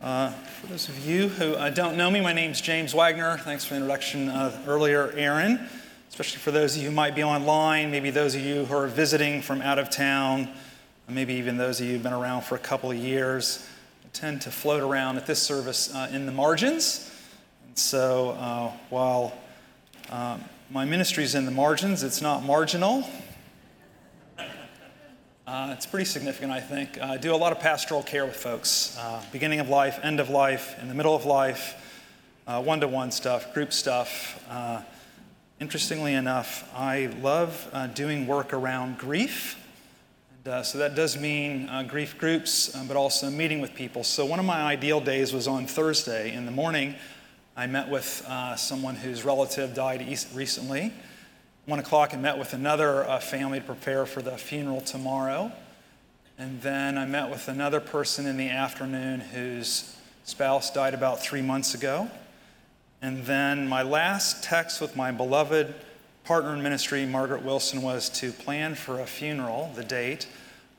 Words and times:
Uh, 0.00 0.30
for 0.30 0.68
those 0.68 0.88
of 0.88 1.06
you 1.06 1.28
who 1.28 1.52
uh, 1.56 1.68
don't 1.68 1.94
know 1.94 2.10
me, 2.10 2.22
my 2.22 2.32
name's 2.32 2.62
James 2.62 2.94
Wagner. 2.94 3.36
Thanks 3.36 3.66
for 3.66 3.74
the 3.74 3.80
introduction 3.80 4.30
uh, 4.30 4.58
earlier, 4.66 5.10
Aaron. 5.10 5.68
Especially 6.08 6.38
for 6.38 6.50
those 6.50 6.74
of 6.74 6.82
you 6.82 6.88
who 6.88 6.94
might 6.94 7.14
be 7.14 7.22
online, 7.22 7.90
maybe 7.90 8.08
those 8.08 8.34
of 8.34 8.40
you 8.40 8.64
who 8.64 8.74
are 8.74 8.86
visiting 8.86 9.42
from 9.42 9.60
out 9.60 9.78
of 9.78 9.90
town, 9.90 10.48
maybe 11.06 11.34
even 11.34 11.58
those 11.58 11.82
of 11.82 11.86
you 11.86 11.92
who've 11.92 12.02
been 12.02 12.14
around 12.14 12.44
for 12.44 12.54
a 12.54 12.58
couple 12.58 12.90
of 12.90 12.96
years. 12.96 13.68
I 14.02 14.08
tend 14.14 14.40
to 14.42 14.50
float 14.50 14.82
around 14.82 15.18
at 15.18 15.26
this 15.26 15.42
service 15.42 15.94
uh, 15.94 16.08
in 16.10 16.24
the 16.24 16.32
margins. 16.32 17.14
And 17.66 17.76
so 17.76 18.30
uh, 18.30 18.72
while 18.88 19.34
um, 20.08 20.42
my 20.70 20.86
ministry 20.86 21.24
is 21.24 21.34
in 21.34 21.44
the 21.44 21.50
margins, 21.50 22.02
it's 22.02 22.22
not 22.22 22.42
marginal. 22.42 23.06
Uh, 25.50 25.72
it's 25.72 25.84
pretty 25.84 26.04
significant, 26.04 26.52
I 26.52 26.60
think. 26.60 26.96
Uh, 27.02 27.06
I 27.06 27.16
do 27.16 27.34
a 27.34 27.36
lot 27.36 27.50
of 27.50 27.58
pastoral 27.58 28.04
care 28.04 28.24
with 28.24 28.36
folks 28.36 28.96
uh, 28.96 29.20
beginning 29.32 29.58
of 29.58 29.68
life, 29.68 29.98
end 30.04 30.20
of 30.20 30.30
life, 30.30 30.80
in 30.80 30.86
the 30.86 30.94
middle 30.94 31.16
of 31.16 31.24
life, 31.24 31.74
one 32.46 32.78
to 32.78 32.86
one 32.86 33.10
stuff, 33.10 33.52
group 33.52 33.72
stuff. 33.72 34.40
Uh, 34.48 34.80
interestingly 35.58 36.14
enough, 36.14 36.70
I 36.72 37.06
love 37.20 37.68
uh, 37.72 37.88
doing 37.88 38.28
work 38.28 38.52
around 38.52 38.98
grief. 38.98 39.58
And, 40.44 40.54
uh, 40.54 40.62
so 40.62 40.78
that 40.78 40.94
does 40.94 41.18
mean 41.18 41.68
grief 41.88 42.16
groups, 42.16 42.68
but 42.86 42.96
also 42.96 43.28
meeting 43.28 43.60
with 43.60 43.74
people. 43.74 44.04
So 44.04 44.24
one 44.24 44.38
of 44.38 44.44
my 44.44 44.62
ideal 44.62 45.00
days 45.00 45.32
was 45.32 45.48
on 45.48 45.66
Thursday 45.66 46.32
in 46.32 46.46
the 46.46 46.52
morning. 46.52 46.94
I 47.56 47.66
met 47.66 47.88
with 47.88 48.24
someone 48.54 48.94
whose 48.94 49.24
relative 49.24 49.74
died 49.74 50.06
recently 50.32 50.92
one 51.66 51.78
o'clock, 51.78 52.14
I 52.14 52.16
met 52.16 52.38
with 52.38 52.52
another 52.52 53.04
uh, 53.04 53.20
family 53.20 53.60
to 53.60 53.64
prepare 53.64 54.06
for 54.06 54.22
the 54.22 54.36
funeral 54.36 54.80
tomorrow. 54.80 55.52
And 56.38 56.60
then 56.62 56.96
I 56.96 57.04
met 57.04 57.30
with 57.30 57.48
another 57.48 57.80
person 57.80 58.26
in 58.26 58.36
the 58.36 58.48
afternoon 58.48 59.20
whose 59.20 59.94
spouse 60.24 60.72
died 60.72 60.94
about 60.94 61.20
three 61.20 61.42
months 61.42 61.74
ago. 61.74 62.10
And 63.02 63.24
then 63.24 63.68
my 63.68 63.82
last 63.82 64.42
text 64.42 64.80
with 64.80 64.96
my 64.96 65.10
beloved 65.10 65.74
partner 66.24 66.54
in 66.54 66.62
ministry, 66.62 67.04
Margaret 67.06 67.42
Wilson, 67.42 67.82
was 67.82 68.08
to 68.20 68.32
plan 68.32 68.74
for 68.74 69.00
a 69.00 69.06
funeral, 69.06 69.70
the 69.74 69.84
date, 69.84 70.26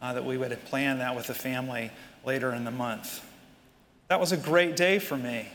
uh, 0.02 0.14
that 0.14 0.26
we 0.26 0.38
would 0.38 0.52
plan 0.66 1.00
that 1.00 1.16
with 1.16 1.28
the 1.28 1.34
family 1.34 1.92
later 2.26 2.54
in 2.54 2.64
the 2.64 2.72
month. 2.72 3.23
That 4.08 4.20
was 4.20 4.32
a 4.32 4.38
great 4.38 4.76
day 4.76 5.00
for 5.00 5.16
me. 5.16 5.48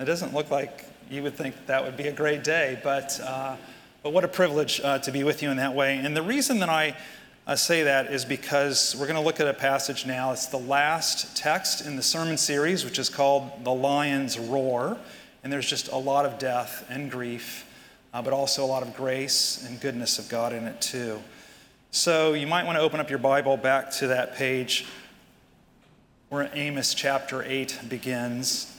It 0.00 0.04
doesn't 0.04 0.32
look 0.32 0.50
like 0.50 0.84
you 1.10 1.22
would 1.22 1.34
think 1.34 1.66
that 1.66 1.84
would 1.84 1.96
be 1.96 2.08
a 2.08 2.12
great 2.12 2.44
day, 2.44 2.78
but, 2.82 3.18
uh, 3.20 3.56
but 4.02 4.12
what 4.12 4.24
a 4.24 4.28
privilege 4.28 4.80
uh, 4.82 4.98
to 5.00 5.10
be 5.10 5.24
with 5.24 5.42
you 5.42 5.50
in 5.50 5.56
that 5.56 5.74
way. 5.74 5.96
And 5.96 6.16
the 6.16 6.22
reason 6.22 6.58
that 6.60 6.68
I 6.68 6.96
uh, 7.46 7.56
say 7.56 7.84
that 7.84 8.12
is 8.12 8.26
because 8.26 8.94
we're 8.98 9.06
going 9.06 9.18
to 9.18 9.24
look 9.24 9.40
at 9.40 9.48
a 9.48 9.54
passage 9.54 10.04
now. 10.04 10.32
It's 10.32 10.46
the 10.46 10.58
last 10.58 11.34
text 11.34 11.86
in 11.86 11.96
the 11.96 12.02
sermon 12.02 12.36
series, 12.36 12.84
which 12.84 12.98
is 12.98 13.08
called 13.08 13.64
The 13.64 13.72
Lion's 13.72 14.38
Roar. 14.38 14.98
And 15.42 15.50
there's 15.50 15.68
just 15.68 15.88
a 15.88 15.96
lot 15.96 16.26
of 16.26 16.38
death 16.38 16.84
and 16.90 17.10
grief, 17.10 17.64
uh, 18.12 18.20
but 18.20 18.34
also 18.34 18.62
a 18.62 18.66
lot 18.66 18.82
of 18.82 18.94
grace 18.94 19.64
and 19.66 19.80
goodness 19.80 20.18
of 20.18 20.28
God 20.28 20.52
in 20.52 20.64
it, 20.64 20.80
too. 20.82 21.22
So 21.90 22.34
you 22.34 22.46
might 22.46 22.66
want 22.66 22.76
to 22.76 22.82
open 22.82 23.00
up 23.00 23.08
your 23.08 23.18
Bible 23.18 23.56
back 23.56 23.90
to 23.92 24.08
that 24.08 24.36
page 24.36 24.84
where 26.28 26.50
Amos 26.52 26.92
chapter 26.92 27.42
8 27.42 27.80
begins. 27.88 28.76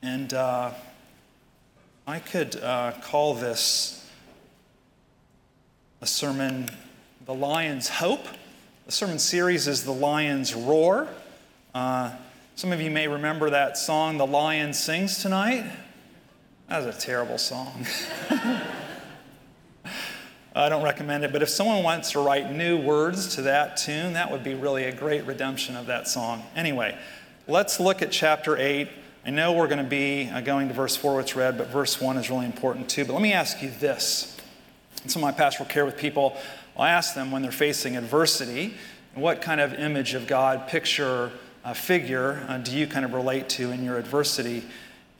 And 0.00 0.32
uh, 0.32 0.70
I 2.08 2.20
could 2.20 2.54
uh, 2.62 2.92
call 3.02 3.34
this 3.34 4.08
a 6.00 6.06
sermon, 6.06 6.68
The 7.24 7.34
Lion's 7.34 7.88
Hope. 7.88 8.24
The 8.86 8.92
sermon 8.92 9.18
series 9.18 9.66
is 9.66 9.82
The 9.82 9.90
Lion's 9.90 10.54
Roar. 10.54 11.08
Uh, 11.74 12.14
some 12.54 12.70
of 12.70 12.80
you 12.80 12.92
may 12.92 13.08
remember 13.08 13.50
that 13.50 13.76
song, 13.76 14.18
The 14.18 14.26
Lion 14.26 14.72
Sings 14.72 15.20
Tonight. 15.20 15.68
That 16.68 16.86
was 16.86 16.94
a 16.94 17.00
terrible 17.00 17.38
song. 17.38 17.84
I 20.54 20.68
don't 20.68 20.84
recommend 20.84 21.24
it, 21.24 21.32
but 21.32 21.42
if 21.42 21.48
someone 21.48 21.82
wants 21.82 22.12
to 22.12 22.20
write 22.20 22.52
new 22.52 22.80
words 22.80 23.34
to 23.34 23.42
that 23.42 23.78
tune, 23.78 24.12
that 24.12 24.30
would 24.30 24.44
be 24.44 24.54
really 24.54 24.84
a 24.84 24.92
great 24.94 25.26
redemption 25.26 25.74
of 25.74 25.86
that 25.86 26.06
song. 26.06 26.44
Anyway, 26.54 26.96
let's 27.48 27.80
look 27.80 28.00
at 28.00 28.12
chapter 28.12 28.56
8 28.56 28.88
I 29.26 29.30
know 29.30 29.54
we're 29.54 29.66
going 29.66 29.82
to 29.82 29.84
be 29.84 30.30
uh, 30.32 30.40
going 30.40 30.68
to 30.68 30.74
verse 30.74 30.94
4, 30.94 31.16
which 31.16 31.34
read, 31.34 31.58
but 31.58 31.66
verse 31.66 32.00
1 32.00 32.16
is 32.16 32.30
really 32.30 32.46
important 32.46 32.88
too. 32.88 33.04
But 33.04 33.14
let 33.14 33.22
me 33.22 33.32
ask 33.32 33.60
you 33.60 33.70
this. 33.80 34.36
In 35.02 35.10
some 35.10 35.20
of 35.20 35.26
my 35.26 35.32
pastoral 35.32 35.68
care 35.68 35.84
with 35.84 35.96
people, 35.96 36.36
I'll 36.76 36.84
ask 36.84 37.12
them 37.16 37.32
when 37.32 37.42
they're 37.42 37.50
facing 37.50 37.96
adversity, 37.96 38.74
what 39.14 39.42
kind 39.42 39.60
of 39.60 39.74
image 39.74 40.14
of 40.14 40.28
God, 40.28 40.68
picture, 40.68 41.32
uh, 41.64 41.74
figure 41.74 42.46
uh, 42.48 42.58
do 42.58 42.70
you 42.76 42.86
kind 42.86 43.04
of 43.04 43.14
relate 43.14 43.48
to 43.48 43.72
in 43.72 43.82
your 43.82 43.98
adversity? 43.98 44.62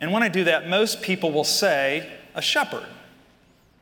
And 0.01 0.13
when 0.13 0.23
I 0.23 0.29
do 0.29 0.45
that, 0.45 0.69
most 0.69 1.03
people 1.03 1.33
will 1.33 1.43
say, 1.43 2.09
a 2.37 2.43
shepherd, 2.43 2.87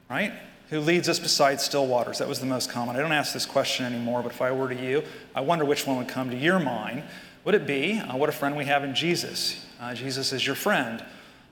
right? 0.09 0.33
Who 0.71 0.81
leads 0.81 1.07
us 1.07 1.19
beside 1.19 1.61
still 1.61 1.87
waters. 1.87 2.21
That 2.21 2.29
was 2.29 2.41
the 2.41 2.47
most 2.47 2.71
common. 2.71 2.97
I 2.97 3.01
don't 3.01 3.13
ask 3.13 3.35
this 3.35 3.45
question 3.45 3.85
anymore, 3.85 4.23
but 4.23 4.33
if 4.33 4.41
I 4.41 4.53
were 4.53 4.71
to 4.71 4.75
you, 4.75 5.03
I 5.35 5.43
wonder 5.43 5.67
which 5.67 5.87
one 5.87 5.99
would 5.99 6.09
come 6.09 6.31
to 6.31 6.37
your 6.37 6.59
mind. 6.59 7.03
Would 7.45 7.55
it 7.55 7.67
be, 7.67 7.99
uh, 7.99 8.17
what 8.17 8.31
a 8.31 8.33
friend 8.33 8.57
we 8.57 8.65
have 8.65 8.85
in 8.85 8.95
Jesus? 8.95 9.64
Uh, 9.81 9.95
Jesus 9.95 10.33
is 10.33 10.47
your 10.47 10.57
friend. 10.57 11.05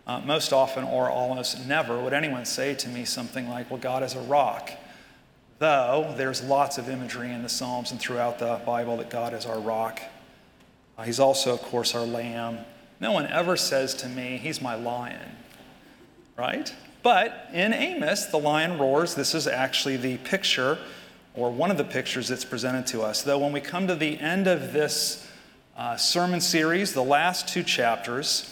Uh, 0.07 0.21
most 0.21 0.53
often, 0.53 0.83
or 0.85 1.09
almost 1.09 1.67
never, 1.67 2.01
would 2.01 2.13
anyone 2.13 2.45
say 2.45 2.75
to 2.75 2.89
me 2.89 3.05
something 3.05 3.49
like, 3.49 3.71
Well, 3.71 3.79
God 3.79 4.03
is 4.03 4.15
a 4.15 4.21
rock. 4.21 4.71
Though 5.59 6.13
there's 6.17 6.43
lots 6.43 6.77
of 6.77 6.89
imagery 6.89 7.33
in 7.33 7.45
the 7.45 7.49
Psalms 7.49 7.93
and 7.93 8.01
throughout 8.01 8.41
the 8.41 8.61
Bible 8.67 8.97
that 8.97 9.11
God 9.11 9.33
is 9.33 9.47
our 9.47 9.61
rock. 9.61 10.03
Uh, 10.99 11.05
he's 11.05 11.21
also, 11.21 11.55
of 11.55 11.63
course, 11.63 11.95
our 11.95 12.05
lamb. 12.05 12.59
No 12.99 13.13
one 13.13 13.27
ever 13.29 13.57
says 13.57 13.95
to 13.97 14.09
me, 14.09 14.39
He's 14.39 14.61
my 14.61 14.75
lion, 14.75 15.37
right? 16.37 16.73
But 17.03 17.49
in 17.53 17.73
Amos, 17.73 18.27
the 18.27 18.39
lion 18.39 18.79
roars. 18.79 19.15
This 19.15 19.35
is 19.35 19.47
actually 19.47 19.97
the 19.97 20.19
picture, 20.19 20.79
or 21.35 21.51
one 21.51 21.71
of 21.71 21.77
the 21.77 21.85
pictures 21.85 22.29
that's 22.29 22.45
presented 22.45 22.87
to 22.89 23.03
us. 23.03 23.23
Though 23.23 23.39
when 23.39 23.53
we 23.53 23.61
come 23.61 23.87
to 23.87 23.95
the 23.95 24.19
end 24.19 24.47
of 24.47 24.73
this 24.73 25.29
uh, 25.77 25.97
sermon 25.97 26.41
series, 26.41 26.93
the 26.93 27.03
last 27.03 27.49
two 27.49 27.63
chapters. 27.63 28.49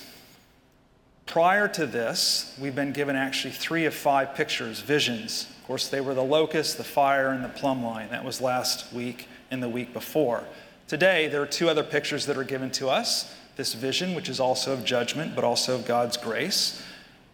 Prior 1.27 1.69
to 1.69 1.87
this, 1.87 2.57
we've 2.61 2.75
been 2.75 2.93
given 2.93 3.15
actually 3.15 3.53
three 3.53 3.85
of 3.85 3.95
five 3.95 4.35
pictures, 4.35 4.81
visions. 4.81 5.47
Of 5.61 5.67
course, 5.67 5.89
they 5.89 6.01
were 6.01 6.15
the 6.15 6.25
locust, 6.25 6.77
the 6.77 6.85
fire, 6.85 7.31
and 7.31 7.45
the 7.45 7.49
plumb 7.49 7.85
line. 7.85 8.11
That 8.11 8.25
was 8.25 8.41
last 8.41 8.93
week 8.93 9.29
and 9.51 9.63
the 9.63 9.69
week 9.69 9.93
before. 9.93 10.45
Today, 10.89 11.29
there 11.29 11.43
are 11.43 11.47
two 11.47 11.69
other 11.69 11.85
pictures 11.85 12.27
that 12.27 12.37
are 12.37 12.45
given 12.45 12.71
to 12.73 12.89
us 12.89 13.33
this 13.57 13.75
vision, 13.75 14.15
which 14.15 14.29
is 14.29 14.41
also 14.41 14.73
of 14.73 14.85
judgment, 14.85 15.35
but 15.35 15.45
also 15.45 15.75
of 15.75 15.85
God's 15.85 16.17
grace. 16.17 16.83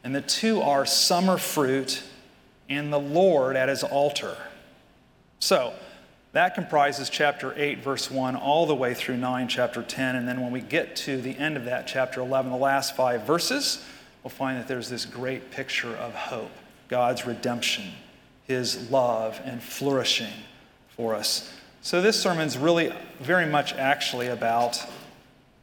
And 0.02 0.14
the 0.14 0.20
two 0.20 0.60
are 0.60 0.84
summer 0.84 1.38
fruit 1.38 2.02
and 2.68 2.92
the 2.92 2.98
Lord 2.98 3.56
at 3.56 3.68
his 3.68 3.84
altar. 3.84 4.36
So, 5.38 5.72
that 6.36 6.54
comprises 6.54 7.08
chapter 7.08 7.54
8, 7.56 7.78
verse 7.78 8.10
1, 8.10 8.36
all 8.36 8.66
the 8.66 8.74
way 8.74 8.92
through 8.92 9.16
9, 9.16 9.48
chapter 9.48 9.82
10. 9.82 10.16
And 10.16 10.28
then 10.28 10.40
when 10.40 10.52
we 10.52 10.60
get 10.60 10.94
to 10.96 11.20
the 11.20 11.36
end 11.38 11.56
of 11.56 11.64
that, 11.64 11.86
chapter 11.86 12.20
11, 12.20 12.50
the 12.50 12.58
last 12.58 12.94
five 12.94 13.22
verses, 13.22 13.82
we'll 14.22 14.30
find 14.30 14.58
that 14.58 14.68
there's 14.68 14.90
this 14.90 15.06
great 15.06 15.50
picture 15.50 15.94
of 15.96 16.14
hope 16.14 16.50
God's 16.88 17.26
redemption, 17.26 17.84
His 18.44 18.90
love, 18.90 19.40
and 19.44 19.62
flourishing 19.62 20.32
for 20.88 21.14
us. 21.14 21.52
So 21.80 22.02
this 22.02 22.20
sermon's 22.20 22.58
really 22.58 22.92
very 23.20 23.46
much 23.46 23.72
actually 23.74 24.26
about, 24.26 24.84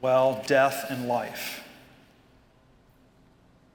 well, 0.01 0.43
death 0.47 0.85
and 0.89 1.07
life. 1.07 1.63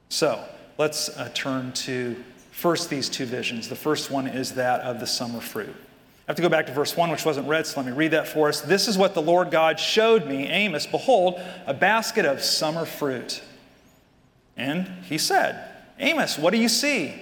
So 0.08 0.42
let's 0.78 1.10
uh, 1.10 1.30
turn 1.34 1.72
to 1.72 2.16
first 2.50 2.90
these 2.90 3.08
two 3.08 3.24
visions. 3.24 3.68
The 3.68 3.76
first 3.76 4.10
one 4.10 4.26
is 4.26 4.52
that 4.54 4.80
of 4.80 4.98
the 4.98 5.06
summer 5.06 5.40
fruit. 5.40 5.76
I 6.28 6.32
have 6.32 6.36
to 6.36 6.42
go 6.42 6.50
back 6.50 6.66
to 6.66 6.74
verse 6.74 6.94
1, 6.94 7.10
which 7.10 7.24
wasn't 7.24 7.48
read, 7.48 7.66
so 7.66 7.80
let 7.80 7.86
me 7.86 7.92
read 7.96 8.10
that 8.10 8.28
for 8.28 8.48
us. 8.48 8.60
This 8.60 8.86
is 8.86 8.98
what 8.98 9.14
the 9.14 9.22
Lord 9.22 9.50
God 9.50 9.80
showed 9.80 10.26
me, 10.26 10.46
Amos. 10.46 10.86
Behold, 10.86 11.40
a 11.66 11.72
basket 11.72 12.26
of 12.26 12.42
summer 12.42 12.84
fruit. 12.84 13.42
And 14.54 14.86
he 15.04 15.16
said, 15.16 15.58
Amos, 15.98 16.38
what 16.38 16.50
do 16.50 16.58
you 16.58 16.68
see? 16.68 17.14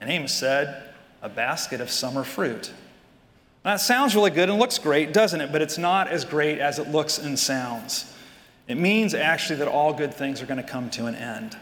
And 0.00 0.10
Amos 0.10 0.34
said, 0.34 0.90
A 1.22 1.28
basket 1.28 1.80
of 1.80 1.88
summer 1.88 2.24
fruit. 2.24 2.72
Now, 3.64 3.74
that 3.74 3.80
sounds 3.80 4.16
really 4.16 4.32
good 4.32 4.50
and 4.50 4.58
looks 4.58 4.78
great, 4.78 5.12
doesn't 5.12 5.40
it? 5.40 5.52
But 5.52 5.62
it's 5.62 5.78
not 5.78 6.08
as 6.08 6.24
great 6.24 6.58
as 6.58 6.80
it 6.80 6.88
looks 6.88 7.16
and 7.16 7.38
sounds. 7.38 8.12
It 8.66 8.76
means 8.76 9.14
actually 9.14 9.60
that 9.60 9.68
all 9.68 9.92
good 9.92 10.12
things 10.12 10.42
are 10.42 10.46
going 10.46 10.60
to 10.60 10.68
come 10.68 10.90
to 10.90 11.06
an 11.06 11.14
end. 11.14 11.56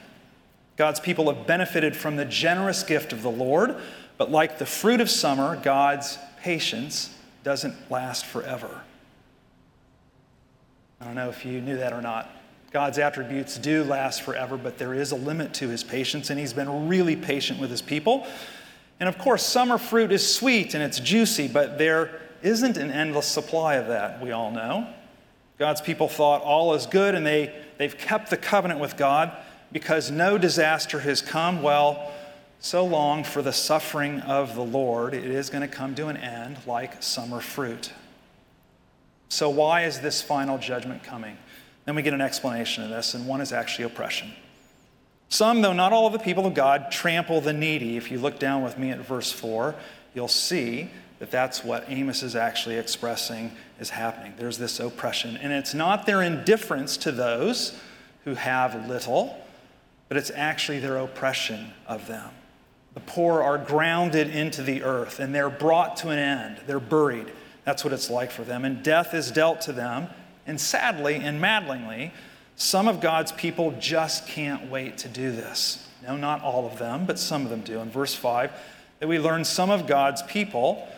God's 0.77 1.01
people 1.01 1.31
have 1.31 1.47
benefited 1.47 1.95
from 1.95 2.17
the 2.17 2.25
generous 2.25 2.83
gift 2.83 3.13
of 3.13 3.23
the 3.23 3.31
Lord, 3.31 3.77
but 4.19 4.31
like 4.31 4.59
the 4.59 4.67
fruit 4.67 5.01
of 5.01 5.11
summer, 5.11 5.61
God's 5.63 6.19
patience 6.43 7.15
doesn't 7.43 7.91
last 7.91 8.27
forever. 8.27 8.83
I 11.01 11.05
don't 11.05 11.15
know 11.15 11.29
if 11.29 11.45
you 11.45 11.61
knew 11.61 11.77
that 11.77 11.93
or 11.93 12.01
not. 12.01 12.31
God's 12.73 12.99
attributes 12.99 13.59
do 13.59 13.85
last 13.85 14.23
forever, 14.23 14.57
but 14.57 14.79
there 14.79 14.95
is 14.95 15.13
a 15.13 15.17
limit 15.17 15.55
to 15.55 15.69
his 15.69 15.85
patience, 15.85 16.31
and 16.31 16.39
he's 16.39 16.53
been 16.53 16.89
really 16.89 17.17
patient 17.17 17.61
with 17.61 17.71
his 17.71 17.83
people. 17.83 18.27
And 18.99 19.09
of 19.09 19.19
course, 19.19 19.45
summer 19.45 19.79
fruit 19.79 20.11
is 20.11 20.35
sweet 20.35 20.75
and 20.75 20.83
it's 20.83 20.99
juicy, 20.99 21.49
but 21.49 21.79
there 21.79 22.21
isn't 22.43 22.77
an 22.77 22.91
endless 22.91 23.27
supply 23.27 23.75
of 23.75 23.89
that, 23.89 24.23
we 24.23 24.31
all 24.31 24.51
know. 24.51 24.89
God's 25.59 25.81
people 25.81 26.09
thought 26.09 26.43
all 26.43 26.75
is 26.75 26.87
good 26.87 27.15
and 27.15 27.27
they, 27.27 27.55
they've 27.79 27.97
kept 27.97 28.31
the 28.31 28.37
covenant 28.37 28.81
with 28.81 28.97
God 28.97 29.33
because 29.73 30.11
no 30.11 30.39
disaster 30.39 31.01
has 31.01 31.21
come. 31.21 31.63
Well, 31.63 32.13
so 32.61 32.85
long 32.85 33.23
for 33.25 33.43
the 33.43 33.53
suffering 33.53 34.21
of 34.21 34.55
the 34.55 34.65
Lord, 34.65 35.15
it 35.15 35.25
is 35.25 35.51
going 35.51 35.63
to 35.63 35.69
come 35.69 35.95
to 35.97 36.09
an 36.09 36.17
end 36.17 36.59
like 36.67 37.03
summer 37.03 37.41
fruit. 37.41 37.93
So, 39.29 39.51
why 39.51 39.85
is 39.85 40.01
this 40.01 40.23
final 40.23 40.59
judgment 40.59 41.03
coming? 41.03 41.37
Then 41.85 41.95
we 41.95 42.03
get 42.03 42.15
an 42.15 42.21
explanation 42.21 42.85
of 42.85 42.91
this, 42.91 43.15
and 43.15 43.27
one 43.27 43.41
is 43.41 43.53
actually 43.53 43.85
oppression. 43.85 44.33
Some, 45.29 45.63
though 45.63 45.73
not 45.73 45.93
all 45.93 46.07
of 46.07 46.13
the 46.13 46.19
people 46.19 46.47
of 46.47 46.55
God, 46.55 46.91
trample 46.91 47.41
the 47.41 47.53
needy. 47.53 47.97
If 47.97 48.11
you 48.11 48.19
look 48.19 48.39
down 48.39 48.63
with 48.63 48.79
me 48.79 48.91
at 48.91 48.99
verse 49.01 49.33
4, 49.33 49.75
you'll 50.15 50.29
see 50.29 50.91
that 51.19 51.31
that's 51.31 51.65
what 51.65 51.85
Amos 51.89 52.23
is 52.23 52.37
actually 52.37 52.77
expressing 52.77 53.53
is 53.81 53.91
happening. 53.91 54.35
There's 54.37 54.59
this 54.59 54.79
oppression. 54.81 55.37
And 55.37 55.53
it's 55.53 55.75
not 55.75 56.07
their 56.07 56.23
indifference 56.23 56.97
to 56.99 57.13
those 57.13 57.79
who 58.25 58.35
have 58.35 58.89
little, 58.89 59.37
but 60.09 60.17
it's 60.17 60.31
actually 60.35 60.79
their 60.79 60.99
oppression 60.99 61.73
of 61.87 62.07
them. 62.07 62.31
The 62.97 63.03
poor 63.03 63.43
are 63.43 63.59
grounded 63.59 64.35
into 64.35 64.63
the 64.63 64.83
earth 64.83 65.21
and 65.21 65.35
they're 65.35 65.51
brought 65.51 65.99
to 65.99 66.09
an 66.09 66.19
end. 66.19 66.63
They're 66.67 66.81
buried. 66.81 67.31
That's 67.65 67.85
what 67.85 67.93
it's 67.93 68.09
like 68.09 68.31
for 68.31 68.43
them. 68.43 68.65
And 68.65 68.83
death 68.83 69.13
is 69.13 69.31
dealt 69.31 69.61
to 69.63 69.73
them. 69.75 70.09
And 70.47 70.59
sadly 70.59 71.17
and 71.17 71.39
maddeningly, 71.39 72.15
some 72.57 72.89
of 72.89 73.03
God's 73.03 73.33
people 73.33 73.75
just 73.79 74.27
can't 74.27 74.71
wait 74.71 74.97
to 74.99 75.09
do 75.09 75.31
this. 75.31 75.87
No, 76.03 76.17
not 76.17 76.41
all 76.41 76.67
of 76.67 76.79
them, 76.79 77.05
but 77.05 77.19
some 77.19 77.45
of 77.45 77.51
them 77.51 77.61
do. 77.61 77.81
In 77.81 77.91
verse 77.91 78.15
5, 78.15 78.51
that 79.01 79.07
we 79.07 79.19
learn 79.19 79.45
some 79.45 79.69
of 79.69 79.87
God's 79.87 80.23
people 80.23 80.89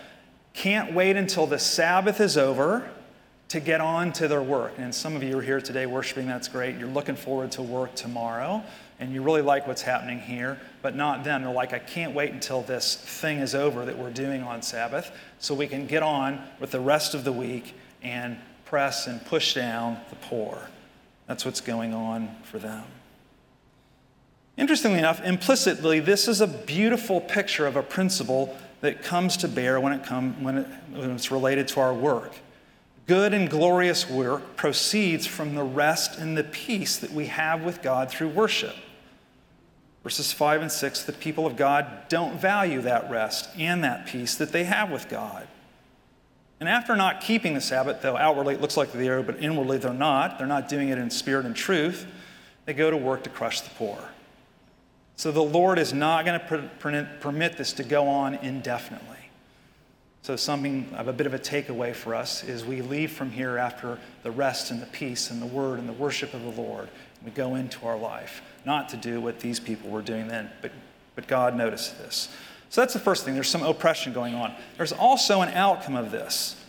can't 0.55 0.93
wait 0.93 1.17
until 1.17 1.49
the 1.49 1.59
Sabbath 1.59 2.21
is 2.21 2.37
over 2.37 2.89
to 3.49 3.59
get 3.59 3.81
on 3.81 4.13
to 4.13 4.29
their 4.29 4.43
work. 4.43 4.75
And 4.79 4.95
some 4.95 5.17
of 5.17 5.25
you 5.25 5.37
are 5.39 5.43
here 5.43 5.61
today 5.61 5.87
worshiping, 5.87 6.29
that's 6.29 6.47
great. 6.47 6.77
You're 6.77 6.87
looking 6.87 7.17
forward 7.17 7.51
to 7.53 7.63
work 7.63 7.97
tomorrow, 7.97 8.63
and 9.01 9.13
you 9.13 9.23
really 9.23 9.43
like 9.43 9.67
what's 9.67 9.83
happening 9.83 10.19
here, 10.19 10.59
but 10.83 10.97
not 10.97 11.23
then. 11.23 11.43
They're 11.43 11.53
like, 11.53 11.73
I 11.73 11.79
can't 11.79 12.15
wait 12.15 12.33
until 12.33 12.63
this 12.63 12.97
thing 12.97 13.39
is 13.39 13.55
over 13.55 13.85
that 13.85 13.97
we're 13.97 14.11
doing 14.11 14.43
on 14.43 14.61
Sabbath 14.63 15.13
so 15.39 15.55
we 15.55 15.69
can 15.69 15.87
get 15.87 16.03
on 16.03 16.43
with 16.59 16.73
the 16.73 16.81
rest 16.81 17.15
of 17.15 17.25
the 17.25 17.33
week 17.33 17.75
and 18.03 18.37
press 18.65 19.07
and 19.07 19.25
push 19.27 19.55
down 19.55 19.99
the 20.11 20.17
poor. 20.17 20.69
That's 21.27 21.45
what's 21.45 21.61
going 21.61 21.95
on 21.95 22.35
for 22.43 22.59
them. 22.59 22.85
Interestingly 24.57 24.99
enough, 24.99 25.23
implicitly, 25.23 26.01
this 26.01 26.27
is 26.27 26.41
a 26.41 26.49
beautiful 26.49 27.21
picture 27.21 27.67
of 27.67 27.77
a 27.77 27.83
principle 27.83 28.57
that 28.81 29.03
comes 29.05 29.37
to 29.39 29.49
bear 29.49 29.79
when, 29.79 29.93
it 29.93 30.05
come, 30.05 30.43
when, 30.43 30.59
it, 30.59 30.67
when 30.91 31.11
it's 31.13 31.31
related 31.31 31.69
to 31.69 31.81
our 31.81 31.95
work. 31.95 32.33
Good 33.07 33.33
and 33.33 33.49
glorious 33.49 34.11
work 34.11 34.57
proceeds 34.57 35.27
from 35.27 35.55
the 35.55 35.63
rest 35.63 36.19
and 36.19 36.37
the 36.37 36.45
peace 36.45 36.97
that 36.99 37.13
we 37.13 37.27
have 37.27 37.63
with 37.63 37.83
God 37.83 38.11
through 38.11 38.29
worship. 38.29 38.75
Verses 40.03 40.33
5 40.33 40.63
and 40.63 40.73
6 40.73 41.03
the 41.03 41.13
people 41.13 41.47
of 41.47 41.57
God 41.57 42.09
don't 42.09 42.41
value 42.41 42.81
that 42.83 43.11
rest 43.11 43.49
and 43.59 43.83
that 43.85 44.07
peace 44.07 44.35
that 44.37 44.53
they 44.53 44.65
have 44.65 44.91
with 44.91 45.09
God. 45.09 45.47
And 46.61 46.69
after 46.69 46.97
not 46.97 47.21
keeping 47.21 47.55
the 47.55 47.61
Sabbath, 47.61 48.03
though 48.03 48.17
outwardly 48.17 48.55
it 48.55 48.61
looks 48.61 48.77
like 48.77 48.93
they 48.93 49.09
are, 49.09 49.23
but 49.23 49.41
inwardly 49.41 49.79
they're 49.79 49.93
not, 49.93 50.39
they're 50.39 50.47
not 50.47 50.69
doing 50.69 50.89
it 50.89 50.99
in 50.99 51.11
spirit 51.11 51.47
and 51.47 51.55
truth, 51.55 52.07
they 52.65 52.75
go 52.75 52.91
to 52.91 52.97
work 52.97 53.23
to 53.25 53.31
crush 53.31 53.61
the 53.61 53.71
poor. 53.71 53.99
So 55.17 55.33
the 55.33 55.43
Lord 55.43 55.79
is 55.79 55.93
not 55.93 56.25
going 56.25 56.39
to 56.39 57.11
permit 57.21 57.57
this 57.57 57.73
to 57.75 57.85
go 57.85 58.09
on 58.09 58.35
indefinitely. 58.37 59.17
So, 60.23 60.37
something 60.37 60.93
of 60.95 61.09
a 61.09 61.13
bit 61.13 61.27
of 61.27 61.33
a 61.33 61.39
takeaway 61.39 61.95
for 61.95 62.15
us 62.15 62.45
is 62.45 62.65
we 62.65 62.83
leave 62.83 63.13
from 63.13 63.31
here 63.31 63.57
after 63.57 63.99
the 64.23 64.31
rest 64.31 64.71
and 64.71 64.83
the 64.83 64.87
peace 64.87 65.31
and 65.31 65.41
the 65.41 65.47
word 65.47 65.79
and 65.79 65.89
the 65.89 65.93
worship 65.95 66.35
of 66.35 66.43
the 66.43 66.51
Lord. 66.61 66.89
We 67.25 67.31
go 67.31 67.55
into 67.55 67.87
our 67.87 67.99
life, 67.99 68.43
not 68.65 68.89
to 68.91 68.97
do 68.97 69.21
what 69.21 69.41
these 69.41 69.59
people 69.61 69.91
were 69.91 70.03
doing 70.03 70.29
then, 70.29 70.51
but, 70.63 70.73
but 71.15 71.27
God 71.27 71.57
noticed 71.57 71.99
this. 71.99 72.29
So, 72.71 72.83
that's 72.83 72.93
the 72.93 73.01
first 73.01 73.25
thing. 73.25 73.35
There's 73.35 73.49
some 73.49 73.63
oppression 73.63 74.13
going 74.13 74.35
on. 74.35 74.55
There's 74.77 74.93
also 74.93 75.41
an 75.41 75.49
outcome 75.55 75.97
of 75.97 76.11
this. 76.11 76.63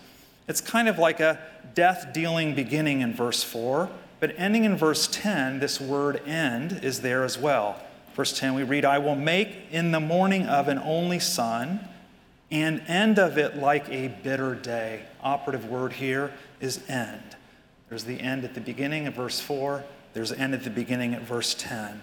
It's 0.48 0.62
kind 0.62 0.88
of 0.88 0.98
like 0.98 1.20
a 1.20 1.40
death 1.76 2.12
dealing 2.14 2.56
beginning 2.56 3.02
in 3.02 3.14
verse 3.14 3.44
4, 3.44 3.90
but 4.20 4.34
ending 4.38 4.64
in 4.64 4.76
verse 4.76 5.08
10, 5.08 5.60
this 5.60 5.80
word 5.80 6.22
end 6.26 6.80
is 6.84 7.02
there 7.02 7.24
as 7.24 7.38
well. 7.38 7.80
Verse 8.16 8.38
10, 8.38 8.56
we 8.56 8.64
read, 8.64 8.84
I 8.84 8.98
will 8.98 9.16
make 9.16 9.68
in 9.72 9.92
the 9.92 10.00
morning 10.00 10.46
of 10.48 10.68
an 10.68 10.80
only 10.80 11.20
son 11.20 11.80
and 12.52 12.82
end 12.88 13.20
of 13.20 13.38
it 13.38 13.58
like 13.58 13.88
a 13.90 14.08
bitter 14.08 14.56
day. 14.56 15.04
Operative 15.22 15.66
word 15.70 15.94
here 15.94 16.34
is 16.60 16.82
end. 16.90 17.22
There's 17.90 18.04
the 18.04 18.20
end 18.20 18.44
at 18.44 18.56
the 18.56 18.62
beginning 18.62 19.08
of 19.08 19.14
verse 19.14 19.40
4, 19.40 19.84
there's 20.14 20.32
an 20.32 20.40
end 20.40 20.54
at 20.54 20.64
the 20.64 20.70
beginning 20.70 21.14
at 21.14 21.22
verse 21.22 21.56
10. 21.58 22.02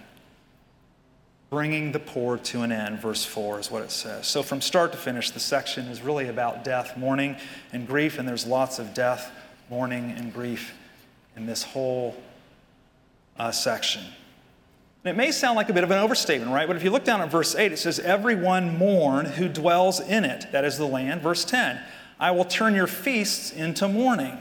Bringing 1.49 1.93
the 1.93 1.99
poor 1.99 2.37
to 2.37 2.61
an 2.61 2.73
end, 2.73 2.99
verse 2.99 3.23
4 3.23 3.59
is 3.59 3.71
what 3.71 3.81
it 3.81 3.91
says. 3.91 4.27
So, 4.27 4.43
from 4.43 4.59
start 4.59 4.91
to 4.91 4.97
finish, 4.97 5.31
the 5.31 5.39
section 5.39 5.85
is 5.85 6.01
really 6.01 6.27
about 6.27 6.65
death, 6.65 6.97
mourning, 6.97 7.37
and 7.71 7.87
grief, 7.87 8.19
and 8.19 8.27
there's 8.27 8.45
lots 8.45 8.79
of 8.79 8.93
death, 8.93 9.31
mourning, 9.69 10.11
and 10.11 10.33
grief 10.33 10.73
in 11.37 11.45
this 11.45 11.63
whole 11.63 12.21
uh, 13.39 13.51
section. 13.51 14.03
And 15.03 15.13
it 15.13 15.17
may 15.17 15.31
sound 15.31 15.55
like 15.55 15.69
a 15.69 15.73
bit 15.73 15.85
of 15.85 15.91
an 15.91 15.99
overstatement, 15.99 16.51
right? 16.51 16.67
But 16.67 16.75
if 16.75 16.83
you 16.83 16.89
look 16.89 17.05
down 17.05 17.21
at 17.21 17.31
verse 17.31 17.55
8, 17.55 17.71
it 17.71 17.77
says, 17.77 17.97
Everyone 17.99 18.77
mourn 18.77 19.25
who 19.25 19.47
dwells 19.47 20.01
in 20.01 20.25
it, 20.25 20.51
that 20.51 20.65
is 20.65 20.77
the 20.77 20.85
land. 20.85 21.21
Verse 21.21 21.45
10, 21.45 21.79
I 22.19 22.31
will 22.31 22.43
turn 22.43 22.75
your 22.75 22.87
feasts 22.87 23.51
into 23.51 23.87
mourning. 23.87 24.37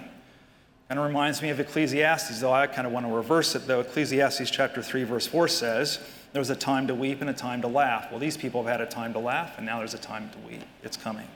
Kind 0.89 1.01
of 1.01 1.07
reminds 1.07 1.43
me 1.43 1.51
of 1.51 1.59
Ecclesiastes, 1.59 2.41
though 2.41 2.53
I 2.53 2.69
kind 2.69 2.87
of 2.87 2.93
want 2.93 3.07
to 3.07 3.13
reverse 3.13 3.57
it, 3.57 3.67
though. 3.67 3.81
Ecclesiastes 3.81 4.51
chapter 4.51 4.81
3, 4.83 5.03
verse 5.03 5.27
4 5.27 5.49
says, 5.49 5.99
There 6.33 6.41
was 6.41 6.51
a 6.51 6.57
time 6.57 6.87
to 6.87 6.95
weep 6.95 7.21
and 7.21 7.29
a 7.29 7.35
time 7.35 7.61
to 7.63 7.69
laugh. 7.69 8.09
Well, 8.11 8.21
these 8.21 8.37
people 8.37 8.63
have 8.63 8.71
had 8.71 8.81
a 8.81 8.87
time 8.89 9.13
to 9.15 9.19
laugh, 9.19 9.57
and 9.57 9.67
now 9.67 9.79
there's 9.79 9.95
a 9.95 9.99
time 9.99 10.31
to 10.31 10.39
weep. 10.49 10.63
It's 10.85 10.97
coming. 10.97 11.27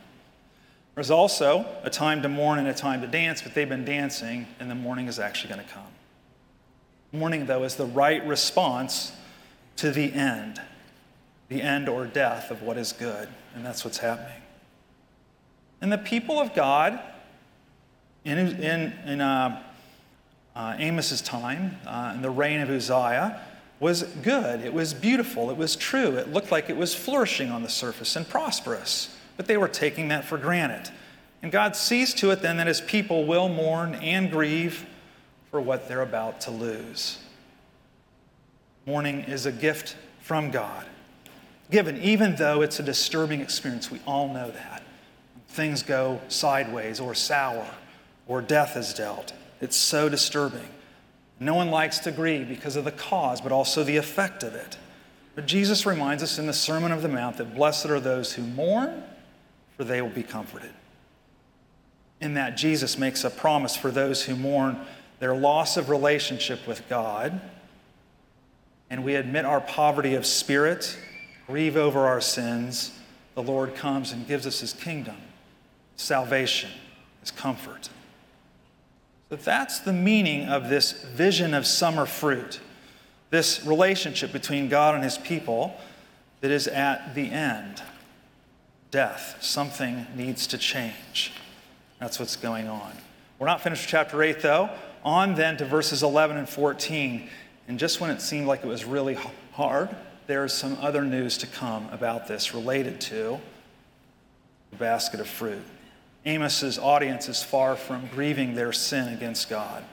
There's 0.94 1.10
also 1.10 1.66
a 1.82 1.90
time 1.90 2.22
to 2.22 2.28
mourn 2.28 2.60
and 2.60 2.68
a 2.68 2.74
time 2.74 3.00
to 3.00 3.08
dance, 3.08 3.42
but 3.42 3.54
they've 3.54 3.68
been 3.68 3.84
dancing, 3.84 4.46
and 4.60 4.70
the 4.70 4.74
mourning 4.76 5.08
is 5.08 5.18
actually 5.18 5.52
going 5.52 5.66
to 5.66 5.72
come. 5.72 5.82
Mourning, 7.12 7.46
though, 7.46 7.64
is 7.64 7.74
the 7.74 7.86
right 7.86 8.24
response 8.24 9.12
to 9.76 9.90
the 9.90 10.12
end, 10.12 10.60
the 11.48 11.60
end 11.60 11.88
or 11.88 12.06
death 12.06 12.52
of 12.52 12.62
what 12.62 12.76
is 12.76 12.92
good. 12.92 13.28
And 13.54 13.66
that's 13.66 13.84
what's 13.84 13.98
happening. 13.98 14.42
And 15.80 15.90
the 15.90 15.98
people 15.98 16.38
of 16.38 16.54
God 16.54 17.00
in, 18.24 18.38
in, 18.38 18.92
in 19.06 19.20
uh, 19.20 19.62
uh, 20.54 20.76
Amos's 20.78 21.22
time, 21.22 21.76
uh, 21.86 22.12
in 22.14 22.22
the 22.22 22.30
reign 22.30 22.60
of 22.60 22.70
Uzziah, 22.70 23.40
was 23.78 24.02
good. 24.22 24.60
It 24.60 24.74
was 24.74 24.92
beautiful. 24.92 25.50
It 25.50 25.56
was 25.56 25.74
true. 25.74 26.16
It 26.16 26.32
looked 26.32 26.52
like 26.52 26.68
it 26.68 26.76
was 26.76 26.94
flourishing 26.94 27.50
on 27.50 27.62
the 27.62 27.68
surface 27.68 28.14
and 28.14 28.28
prosperous. 28.28 29.16
But 29.36 29.46
they 29.46 29.56
were 29.56 29.68
taking 29.68 30.08
that 30.08 30.24
for 30.24 30.36
granted. 30.36 30.92
And 31.42 31.50
God 31.50 31.74
sees 31.74 32.12
to 32.14 32.30
it 32.30 32.42
then 32.42 32.58
that 32.58 32.66
his 32.66 32.82
people 32.82 33.24
will 33.24 33.48
mourn 33.48 33.94
and 33.94 34.30
grieve 34.30 34.84
for 35.50 35.60
what 35.60 35.88
they're 35.88 36.02
about 36.02 36.42
to 36.42 36.50
lose. 36.50 37.18
Mourning 38.84 39.20
is 39.20 39.46
a 39.46 39.52
gift 39.52 39.96
from 40.20 40.50
God, 40.50 40.84
given 41.70 41.96
even 42.02 42.36
though 42.36 42.60
it's 42.60 42.78
a 42.80 42.82
disturbing 42.82 43.40
experience. 43.40 43.90
We 43.90 44.00
all 44.06 44.28
know 44.28 44.50
that. 44.50 44.82
Things 45.48 45.82
go 45.82 46.20
sideways 46.28 47.00
or 47.00 47.14
sour 47.14 47.66
or 48.30 48.40
death 48.40 48.76
is 48.76 48.94
dealt. 48.94 49.32
It's 49.60 49.74
so 49.74 50.08
disturbing. 50.08 50.68
No 51.40 51.56
one 51.56 51.72
likes 51.72 51.98
to 51.98 52.12
grieve 52.12 52.48
because 52.48 52.76
of 52.76 52.84
the 52.84 52.92
cause, 52.92 53.40
but 53.40 53.50
also 53.50 53.82
the 53.82 53.96
effect 53.96 54.44
of 54.44 54.54
it. 54.54 54.78
But 55.34 55.46
Jesus 55.46 55.84
reminds 55.84 56.22
us 56.22 56.38
in 56.38 56.46
the 56.46 56.52
Sermon 56.52 56.92
of 56.92 57.02
the 57.02 57.08
Mount 57.08 57.38
that 57.38 57.56
blessed 57.56 57.86
are 57.86 57.98
those 57.98 58.34
who 58.34 58.42
mourn, 58.42 59.02
for 59.76 59.82
they 59.82 60.00
will 60.00 60.10
be 60.10 60.22
comforted. 60.22 60.70
In 62.20 62.34
that, 62.34 62.56
Jesus 62.56 62.96
makes 62.96 63.24
a 63.24 63.30
promise 63.30 63.74
for 63.74 63.90
those 63.90 64.22
who 64.22 64.36
mourn 64.36 64.78
their 65.18 65.34
loss 65.34 65.76
of 65.76 65.90
relationship 65.90 66.68
with 66.68 66.88
God 66.88 67.40
and 68.90 69.02
we 69.02 69.16
admit 69.16 69.44
our 69.44 69.60
poverty 69.60 70.14
of 70.14 70.24
spirit, 70.24 70.96
grieve 71.48 71.76
over 71.76 72.06
our 72.06 72.20
sins, 72.20 72.92
the 73.34 73.42
Lord 73.42 73.74
comes 73.74 74.12
and 74.12 74.26
gives 74.28 74.46
us 74.46 74.60
his 74.60 74.72
kingdom, 74.72 75.16
salvation, 75.96 76.70
his 77.20 77.32
comfort. 77.32 77.88
So 79.30 79.36
that's 79.36 79.78
the 79.78 79.92
meaning 79.92 80.48
of 80.48 80.68
this 80.68 80.90
vision 80.90 81.54
of 81.54 81.64
summer 81.64 82.04
fruit, 82.04 82.60
this 83.30 83.64
relationship 83.64 84.32
between 84.32 84.68
God 84.68 84.96
and 84.96 85.04
his 85.04 85.16
people 85.16 85.76
that 86.40 86.50
is 86.50 86.66
at 86.66 87.14
the 87.14 87.30
end 87.30 87.80
death. 88.90 89.36
Something 89.40 90.04
needs 90.16 90.48
to 90.48 90.58
change. 90.58 91.32
That's 92.00 92.18
what's 92.18 92.34
going 92.34 92.66
on. 92.66 92.92
We're 93.38 93.46
not 93.46 93.60
finished 93.60 93.84
with 93.84 93.90
chapter 93.90 94.20
8, 94.20 94.40
though. 94.40 94.68
On 95.04 95.36
then 95.36 95.56
to 95.58 95.64
verses 95.64 96.02
11 96.02 96.36
and 96.36 96.48
14. 96.48 97.30
And 97.68 97.78
just 97.78 98.00
when 98.00 98.10
it 98.10 98.20
seemed 98.20 98.48
like 98.48 98.64
it 98.64 98.66
was 98.66 98.84
really 98.84 99.16
hard, 99.52 99.94
there's 100.26 100.52
some 100.52 100.76
other 100.80 101.02
news 101.02 101.38
to 101.38 101.46
come 101.46 101.88
about 101.90 102.26
this 102.26 102.52
related 102.52 103.00
to 103.02 103.38
the 104.72 104.76
basket 104.76 105.20
of 105.20 105.28
fruit. 105.28 105.62
Amos's 106.26 106.78
audience 106.78 107.28
is 107.28 107.42
far 107.42 107.76
from 107.76 108.08
grieving 108.08 108.54
their 108.54 108.72
sin 108.72 109.08
against 109.08 109.48
God. 109.48 109.84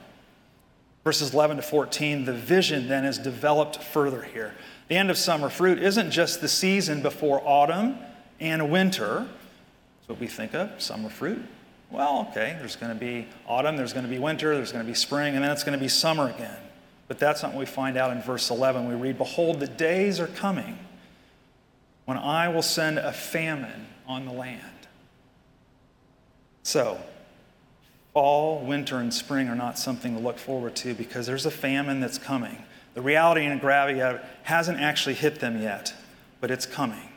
Verses 1.04 1.32
11 1.32 1.56
to 1.56 1.62
14, 1.62 2.24
the 2.24 2.34
vision 2.34 2.88
then 2.88 3.04
is 3.04 3.18
developed 3.18 3.82
further 3.82 4.22
here. 4.22 4.54
The 4.88 4.96
end 4.96 5.10
of 5.10 5.16
summer 5.16 5.48
fruit 5.48 5.78
isn't 5.78 6.10
just 6.10 6.40
the 6.40 6.48
season 6.48 7.02
before 7.02 7.40
autumn 7.44 7.98
and 8.40 8.70
winter. 8.70 9.20
That's 9.20 10.08
what 10.08 10.20
we 10.20 10.26
think 10.26 10.54
of, 10.54 10.82
summer 10.82 11.08
fruit. 11.08 11.42
Well, 11.90 12.28
okay, 12.30 12.56
there's 12.58 12.76
going 12.76 12.92
to 12.92 12.98
be 12.98 13.26
autumn, 13.46 13.76
there's 13.76 13.94
going 13.94 14.04
to 14.04 14.10
be 14.10 14.18
winter, 14.18 14.54
there's 14.54 14.72
going 14.72 14.84
to 14.84 14.90
be 14.90 14.94
spring, 14.94 15.34
and 15.34 15.42
then 15.42 15.50
it's 15.50 15.64
going 15.64 15.78
to 15.78 15.82
be 15.82 15.88
summer 15.88 16.28
again. 16.28 16.58
But 17.06 17.18
that's 17.18 17.42
not 17.42 17.52
what 17.54 17.60
we 17.60 17.66
find 17.66 17.96
out 17.96 18.12
in 18.12 18.20
verse 18.20 18.50
11. 18.50 18.86
We 18.86 18.94
read, 18.94 19.16
Behold, 19.16 19.60
the 19.60 19.66
days 19.66 20.20
are 20.20 20.26
coming 20.26 20.78
when 22.04 22.18
I 22.18 22.48
will 22.48 22.62
send 22.62 22.98
a 22.98 23.12
famine 23.12 23.86
on 24.06 24.26
the 24.26 24.32
land. 24.32 24.60
So, 26.62 27.00
fall, 28.12 28.64
winter, 28.64 28.98
and 28.98 29.12
spring 29.12 29.48
are 29.48 29.56
not 29.56 29.78
something 29.78 30.14
to 30.14 30.20
look 30.20 30.38
forward 30.38 30.76
to 30.76 30.94
because 30.94 31.26
there's 31.26 31.46
a 31.46 31.50
famine 31.50 32.00
that's 32.00 32.18
coming. 32.18 32.62
The 32.94 33.02
reality 33.02 33.44
and 33.44 33.60
gravity 33.60 34.00
hasn't 34.42 34.80
actually 34.80 35.14
hit 35.14 35.40
them 35.40 35.62
yet, 35.62 35.94
but 36.40 36.50
it's 36.50 36.66
coming. 36.66 37.08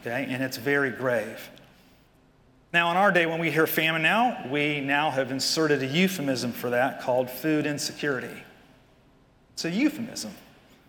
Okay? 0.00 0.26
And 0.28 0.42
it's 0.42 0.58
very 0.58 0.90
grave. 0.90 1.50
Now, 2.74 2.90
in 2.90 2.96
our 2.96 3.12
day, 3.12 3.24
when 3.24 3.38
we 3.38 3.50
hear 3.50 3.66
famine 3.66 4.02
now, 4.02 4.46
we 4.50 4.80
now 4.80 5.10
have 5.10 5.30
inserted 5.30 5.82
a 5.82 5.86
euphemism 5.86 6.52
for 6.52 6.70
that 6.70 7.00
called 7.00 7.30
food 7.30 7.66
insecurity. 7.66 8.42
It's 9.52 9.64
a 9.64 9.70
euphemism 9.70 10.32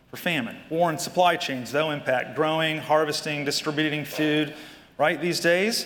for 0.10 0.18
famine. 0.18 0.58
War 0.70 0.90
and 0.90 1.00
supply 1.00 1.36
chains, 1.36 1.72
though, 1.72 1.92
impact 1.92 2.36
growing, 2.36 2.80
harvesting, 2.80 3.46
distributing 3.46 4.04
food, 4.04 4.56
right, 4.98 5.22
these 5.22 5.40
days, 5.40 5.86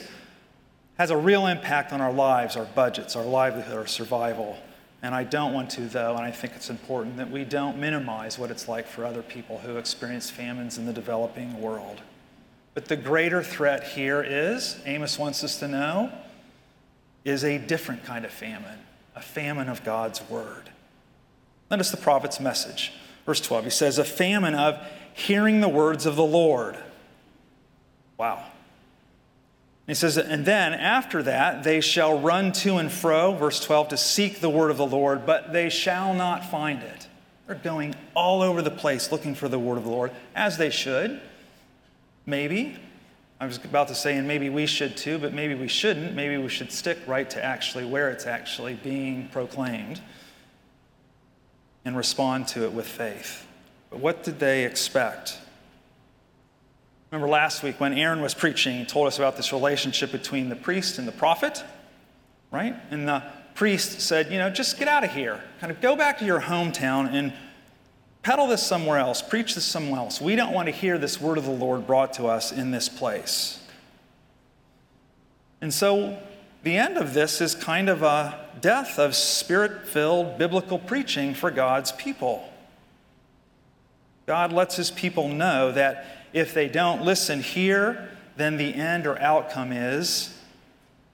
has 1.00 1.12
a 1.12 1.18
real 1.18 1.48
impact 1.48 1.94
on 1.94 2.02
our 2.02 2.12
lives, 2.12 2.58
our 2.58 2.66
budgets, 2.66 3.16
our 3.16 3.24
livelihood, 3.24 3.78
our 3.78 3.88
survival. 3.88 4.58
And 5.02 5.16
I 5.16 5.24
don't 5.24 5.54
want 5.54 5.70
to, 5.72 5.88
though, 5.88 6.18
and 6.18 6.26
I 6.26 6.32
think 6.32 6.54
it's 6.58 6.70
important 6.70 7.16
that 7.18 7.32
we 7.32 7.46
don't 7.46 7.80
minimize 7.80 8.38
what 8.38 8.52
it's 8.52 8.68
like 8.68 8.86
for 8.86 9.06
other 9.06 9.22
people 9.22 9.60
who 9.60 9.78
experience 9.78 10.30
famines 10.30 10.78
in 10.78 10.86
the 10.86 10.92
developing 10.92 11.62
world. 11.62 12.02
But 12.74 12.90
the 12.90 12.98
greater 12.98 13.42
threat 13.42 13.86
here 13.86 14.22
is, 14.22 14.78
Amos 14.86 15.18
wants 15.18 15.42
us 15.42 15.58
to 15.60 15.70
know, 15.70 16.12
is 17.24 17.46
a 17.46 17.58
different 17.58 18.04
kind 18.04 18.26
of 18.26 18.32
famine, 18.32 18.80
a 19.16 19.22
famine 19.22 19.70
of 19.70 19.86
God's 19.86 20.22
word. 20.30 20.70
Notice 21.72 21.92
the 21.92 21.98
prophet's 21.98 22.42
message. 22.42 22.92
Verse 23.26 23.40
12, 23.40 23.64
he 23.64 23.70
says, 23.70 24.00
A 24.00 24.04
famine 24.04 24.54
of 24.54 24.86
hearing 25.14 25.62
the 25.62 25.70
words 25.70 26.06
of 26.06 26.18
the 26.18 26.26
Lord. 26.26 26.78
Wow. 28.18 28.44
He 29.90 29.96
says, 29.96 30.18
and 30.20 30.46
then 30.46 30.76
after 30.76 31.24
that, 31.24 31.64
they 31.64 31.82
shall 31.82 32.20
run 32.20 32.52
to 32.52 32.78
and 32.78 32.92
fro, 32.92 33.34
verse 33.34 33.60
12, 33.60 33.88
to 33.88 33.98
seek 33.98 34.40
the 34.40 34.50
word 34.50 34.70
of 34.70 34.78
the 34.78 34.86
Lord, 34.86 35.26
but 35.26 35.52
they 35.52 35.68
shall 35.70 36.14
not 36.14 36.46
find 36.46 36.84
it. 36.84 37.08
They're 37.48 37.56
going 37.56 37.96
all 38.14 38.44
over 38.44 38.62
the 38.62 38.70
place 38.70 39.12
looking 39.12 39.34
for 39.34 39.50
the 39.50 39.58
word 39.58 39.80
of 39.80 39.86
the 39.86 39.90
Lord, 39.90 40.12
as 40.36 40.60
they 40.60 40.70
should. 40.70 41.20
Maybe. 42.28 42.78
I 43.40 43.48
was 43.48 43.58
about 43.58 43.88
to 43.88 43.96
say, 43.96 44.16
and 44.16 44.28
maybe 44.28 44.52
we 44.52 44.68
should 44.68 44.96
too, 44.96 45.18
but 45.18 45.34
maybe 45.34 45.56
we 45.56 45.68
shouldn't. 45.68 46.14
Maybe 46.14 46.38
we 46.38 46.50
should 46.50 46.72
stick 46.72 47.00
right 47.08 47.28
to 47.32 47.44
actually 47.44 47.86
where 47.86 48.12
it's 48.12 48.28
actually 48.28 48.76
being 48.76 49.28
proclaimed 49.30 50.02
and 51.84 51.98
respond 51.98 52.48
to 52.50 52.64
it 52.64 52.74
with 52.74 52.88
faith. 52.88 53.48
But 53.90 54.02
what 54.02 54.24
did 54.24 54.38
they 54.38 54.66
expect? 54.66 55.40
Remember 57.12 57.28
last 57.28 57.64
week 57.64 57.80
when 57.80 57.94
Aaron 57.94 58.22
was 58.22 58.34
preaching, 58.34 58.78
he 58.78 58.86
told 58.86 59.08
us 59.08 59.18
about 59.18 59.36
this 59.36 59.52
relationship 59.52 60.12
between 60.12 60.50
the 60.50 60.56
priest 60.56 61.00
and 61.00 61.08
the 61.08 61.12
prophet, 61.12 61.64
right? 62.52 62.76
And 62.92 63.08
the 63.08 63.24
priest 63.56 64.02
said, 64.02 64.32
you 64.32 64.38
know, 64.38 64.50
just 64.50 64.78
get 64.78 64.88
out 64.88 65.04
of 65.04 65.12
here. 65.12 65.42
Kind 65.60 65.72
of 65.72 65.82
go 65.82 65.96
back 65.96 66.20
to 66.20 66.26
your 66.26 66.42
hometown 66.42 67.12
and 67.12 67.34
peddle 68.22 68.48
this 68.48 68.62
somewhere 68.62 69.00
else, 69.00 69.22
preach 69.24 69.56
this 69.56 69.66
somewhere 69.66 70.00
else. 70.00 70.22
We 70.22 70.36
don't 70.36 70.54
want 70.54 70.68
to 70.68 70.72
hear 70.72 70.98
this 71.00 71.20
word 71.20 71.38
of 71.40 71.46
the 71.46 71.52
Lord 71.52 71.88
brought 71.88 72.14
to 72.14 72.28
us 72.28 72.52
in 72.52 72.70
this 72.70 72.88
place. 72.88 73.60
And 75.62 75.74
so 75.74 76.22
the 76.64 76.78
end 76.78 76.98
of 76.98 77.14
this 77.14 77.42
is 77.42 77.56
kind 77.56 77.90
of 77.90 78.04
a 78.04 78.48
death 78.62 79.00
of 79.00 79.16
spirit 79.16 79.88
filled 79.88 80.38
biblical 80.38 80.78
preaching 80.78 81.34
for 81.34 81.50
God's 81.50 81.92
people. 81.94 82.48
God 84.26 84.54
lets 84.54 84.76
his 84.76 84.92
people 84.92 85.28
know 85.28 85.72
that 85.72 86.19
if 86.34 86.54
they 86.54 86.68
don't 86.68 87.04
listen 87.04 87.42
here, 87.42 88.10
then 88.38 88.58
the 88.58 88.74
end 88.74 89.06
or 89.08 89.20
outcome 89.20 89.72
is 89.72 90.38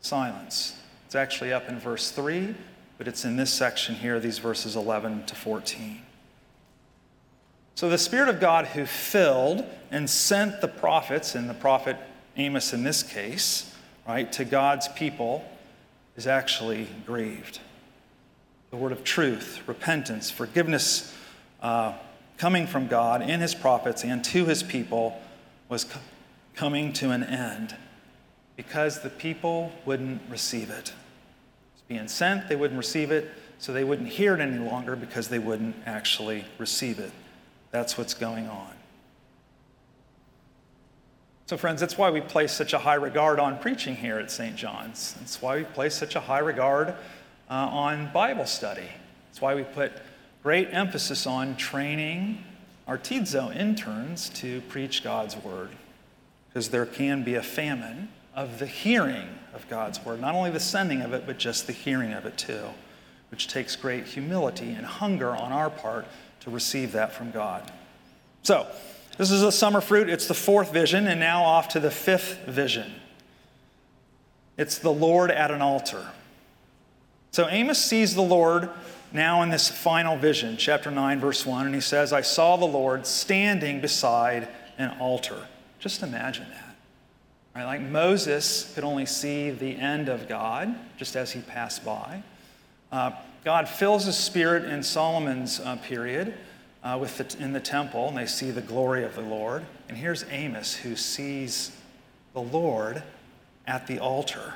silence. 0.01 0.77
It's 1.05 1.15
actually 1.15 1.53
up 1.53 1.69
in 1.69 1.79
verse 1.79 2.11
3, 2.11 2.53
but 2.97 3.07
it's 3.07 3.25
in 3.25 3.35
this 3.35 3.51
section 3.51 3.95
here, 3.95 4.19
these 4.19 4.39
verses 4.39 4.75
11 4.75 5.25
to 5.25 5.35
14. 5.35 6.01
So 7.75 7.89
the 7.89 7.97
Spirit 7.97 8.29
of 8.29 8.39
God 8.39 8.67
who 8.67 8.85
filled 8.85 9.65
and 9.91 10.09
sent 10.09 10.61
the 10.61 10.67
prophets, 10.67 11.35
and 11.35 11.49
the 11.49 11.53
prophet 11.53 11.97
Amos 12.37 12.73
in 12.73 12.83
this 12.83 13.03
case, 13.03 13.73
right, 14.07 14.31
to 14.33 14.45
God's 14.45 14.87
people 14.89 15.43
is 16.15 16.27
actually 16.27 16.87
grieved. 17.05 17.59
The 18.71 18.77
word 18.77 18.91
of 18.91 19.03
truth, 19.03 19.61
repentance, 19.67 20.29
forgiveness 20.29 21.13
uh, 21.61 21.93
coming 22.37 22.67
from 22.67 22.87
God 22.87 23.21
in 23.21 23.39
his 23.39 23.55
prophets 23.55 24.03
and 24.03 24.23
to 24.25 24.45
his 24.45 24.63
people 24.63 25.19
was 25.69 25.85
co- 25.85 25.99
coming 26.53 26.93
to 26.93 27.11
an 27.11 27.23
end 27.23 27.75
because 28.55 29.01
the 29.01 29.09
people 29.09 29.71
wouldn't 29.85 30.21
receive 30.29 30.69
it. 30.69 30.93
It's 31.73 31.83
being 31.87 32.07
sent, 32.07 32.47
they 32.47 32.55
wouldn't 32.55 32.77
receive 32.77 33.11
it, 33.11 33.29
so 33.57 33.73
they 33.73 33.83
wouldn't 33.83 34.09
hear 34.09 34.33
it 34.33 34.41
any 34.41 34.57
longer 34.57 34.95
because 34.95 35.27
they 35.27 35.39
wouldn't 35.39 35.75
actually 35.85 36.45
receive 36.57 36.99
it. 36.99 37.11
That's 37.71 37.97
what's 37.97 38.13
going 38.13 38.47
on. 38.47 38.71
So, 41.47 41.57
friends, 41.57 41.79
that's 41.79 41.97
why 41.97 42.09
we 42.09 42.21
place 42.21 42.51
such 42.51 42.73
a 42.73 42.79
high 42.79 42.95
regard 42.95 43.39
on 43.39 43.59
preaching 43.59 43.95
here 43.95 44.17
at 44.17 44.31
St. 44.31 44.55
John's. 44.55 45.13
That's 45.19 45.41
why 45.41 45.57
we 45.57 45.63
place 45.63 45.93
such 45.93 46.15
a 46.15 46.19
high 46.19 46.39
regard 46.39 46.89
uh, 46.89 46.93
on 47.53 48.11
Bible 48.11 48.47
study. 48.47 48.87
That's 49.27 49.41
why 49.41 49.53
we 49.53 49.63
put 49.63 49.91
great 50.45 50.71
emphasis 50.71 51.25
on 51.25 51.55
training 51.55 52.37
our 52.87 52.99
Tidzo 52.99 53.49
interns 53.55 54.29
to 54.29 54.61
preach 54.69 55.03
God's 55.03 55.35
word. 55.35 55.71
Because 56.47 56.69
there 56.69 56.85
can 56.85 57.23
be 57.23 57.33
a 57.33 57.41
famine 57.41 58.09
of 58.35 58.59
the 58.59 58.67
hearing 58.67 59.27
of 59.55 59.67
God's 59.69 60.05
word, 60.05 60.21
not 60.21 60.35
only 60.35 60.51
the 60.51 60.59
sending 60.59 61.01
of 61.01 61.13
it, 61.13 61.25
but 61.25 61.39
just 61.39 61.65
the 61.65 61.73
hearing 61.73 62.13
of 62.13 62.27
it 62.27 62.37
too, 62.37 62.61
which 63.31 63.47
takes 63.47 63.75
great 63.75 64.05
humility 64.05 64.69
and 64.69 64.85
hunger 64.85 65.31
on 65.35 65.51
our 65.51 65.71
part 65.71 66.05
to 66.41 66.51
receive 66.51 66.91
that 66.91 67.11
from 67.11 67.31
God. 67.31 67.71
So, 68.43 68.67
this 69.17 69.31
is 69.31 69.41
the 69.41 69.51
summer 69.51 69.81
fruit. 69.81 70.09
It's 70.11 70.27
the 70.27 70.35
fourth 70.35 70.71
vision, 70.71 71.07
and 71.07 71.19
now 71.19 71.43
off 71.43 71.69
to 71.69 71.79
the 71.79 71.89
fifth 71.89 72.45
vision. 72.45 72.93
It's 74.59 74.77
the 74.77 74.93
Lord 74.93 75.31
at 75.31 75.49
an 75.49 75.63
altar. 75.63 76.05
So 77.35 77.49
Amos 77.49 77.83
sees 77.83 78.15
the 78.15 78.21
Lord 78.21 78.69
now 79.15 79.41
in 79.41 79.49
this 79.49 79.69
final 79.69 80.17
vision, 80.17 80.57
chapter 80.57 80.91
9, 80.91 81.19
verse 81.19 81.45
1, 81.45 81.65
and 81.65 81.73
he 81.73 81.81
says, 81.81 82.13
I 82.13 82.21
saw 82.21 82.57
the 82.57 82.65
Lord 82.65 83.07
standing 83.07 83.81
beside 83.81 84.47
an 84.77 84.95
altar. 84.99 85.47
Just 85.79 86.03
imagine 86.03 86.47
that. 86.49 86.75
Right? 87.55 87.65
Like 87.65 87.81
Moses 87.81 88.73
could 88.75 88.83
only 88.83 89.05
see 89.05 89.49
the 89.49 89.77
end 89.77 90.09
of 90.09 90.27
God 90.27 90.75
just 90.97 91.15
as 91.15 91.31
he 91.31 91.39
passed 91.39 91.85
by. 91.85 92.21
Uh, 92.91 93.11
God 93.43 93.69
fills 93.69 94.05
his 94.05 94.17
spirit 94.17 94.65
in 94.65 94.83
Solomon's 94.83 95.59
uh, 95.59 95.77
period 95.77 96.33
uh, 96.83 96.97
with 96.99 97.17
the, 97.17 97.43
in 97.43 97.53
the 97.53 97.59
temple, 97.59 98.09
and 98.09 98.17
they 98.17 98.25
see 98.25 98.51
the 98.51 98.61
glory 98.61 99.03
of 99.03 99.15
the 99.15 99.21
Lord. 99.21 99.65
And 99.87 99.97
here's 99.97 100.25
Amos 100.29 100.75
who 100.75 100.95
sees 100.95 101.71
the 102.33 102.41
Lord 102.41 103.01
at 103.65 103.87
the 103.87 103.99
altar. 103.99 104.55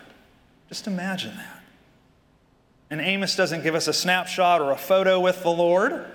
Just 0.67 0.85
imagine 0.85 1.35
that. 1.37 1.58
And 2.89 3.01
Amos 3.01 3.35
doesn't 3.35 3.63
give 3.63 3.75
us 3.75 3.87
a 3.87 3.93
snapshot 3.93 4.61
or 4.61 4.71
a 4.71 4.77
photo 4.77 5.19
with 5.19 5.43
the 5.43 5.51
Lord. 5.51 6.05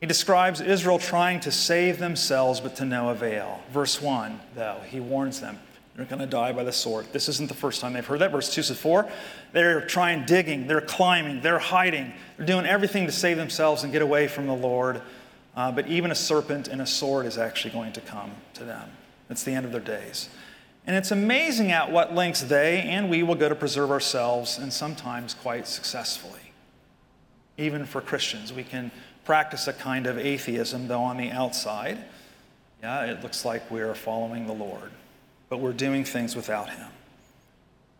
He 0.00 0.06
describes 0.06 0.60
Israel 0.60 0.98
trying 0.98 1.40
to 1.40 1.50
save 1.50 1.98
themselves, 1.98 2.60
but 2.60 2.76
to 2.76 2.84
no 2.84 3.10
avail. 3.10 3.62
Verse 3.70 4.00
1, 4.00 4.40
though, 4.54 4.80
he 4.86 5.00
warns 5.00 5.40
them 5.40 5.58
they're 5.96 6.06
going 6.06 6.20
to 6.20 6.26
die 6.26 6.50
by 6.52 6.64
the 6.64 6.72
sword. 6.72 7.06
This 7.12 7.28
isn't 7.28 7.48
the 7.48 7.54
first 7.54 7.80
time 7.80 7.92
they've 7.92 8.04
heard 8.04 8.20
that. 8.20 8.32
Verse 8.32 8.52
2 8.52 8.64
says, 8.64 8.78
4, 8.78 9.08
they're 9.52 9.80
trying, 9.86 10.24
digging, 10.24 10.66
they're 10.66 10.80
climbing, 10.80 11.40
they're 11.40 11.60
hiding, 11.60 12.12
they're 12.36 12.46
doing 12.46 12.66
everything 12.66 13.06
to 13.06 13.12
save 13.12 13.36
themselves 13.36 13.84
and 13.84 13.92
get 13.92 14.02
away 14.02 14.26
from 14.26 14.46
the 14.46 14.54
Lord. 14.54 15.00
Uh, 15.56 15.70
but 15.70 15.86
even 15.86 16.10
a 16.10 16.14
serpent 16.16 16.66
and 16.66 16.82
a 16.82 16.86
sword 16.86 17.26
is 17.26 17.38
actually 17.38 17.70
going 17.70 17.92
to 17.92 18.00
come 18.00 18.32
to 18.54 18.64
them. 18.64 18.90
It's 19.30 19.44
the 19.44 19.52
end 19.52 19.66
of 19.66 19.72
their 19.72 19.80
days. 19.80 20.28
And 20.86 20.94
it's 20.96 21.10
amazing 21.10 21.72
at 21.72 21.90
what 21.90 22.14
lengths 22.14 22.42
they 22.42 22.82
and 22.82 23.08
we 23.08 23.22
will 23.22 23.34
go 23.34 23.48
to 23.48 23.54
preserve 23.54 23.90
ourselves, 23.90 24.58
and 24.58 24.72
sometimes 24.72 25.34
quite 25.34 25.66
successfully. 25.66 26.52
Even 27.56 27.86
for 27.86 28.00
Christians, 28.00 28.52
we 28.52 28.64
can 28.64 28.90
practice 29.24 29.66
a 29.66 29.72
kind 29.72 30.06
of 30.06 30.18
atheism, 30.18 30.88
though 30.88 31.02
on 31.02 31.16
the 31.16 31.30
outside, 31.30 31.98
yeah, 32.82 33.04
it 33.04 33.22
looks 33.22 33.44
like 33.44 33.70
we're 33.70 33.94
following 33.94 34.46
the 34.46 34.52
Lord 34.52 34.90
but 35.54 35.60
we're 35.60 35.72
doing 35.72 36.04
things 36.04 36.34
without 36.34 36.70
Him. 36.70 36.88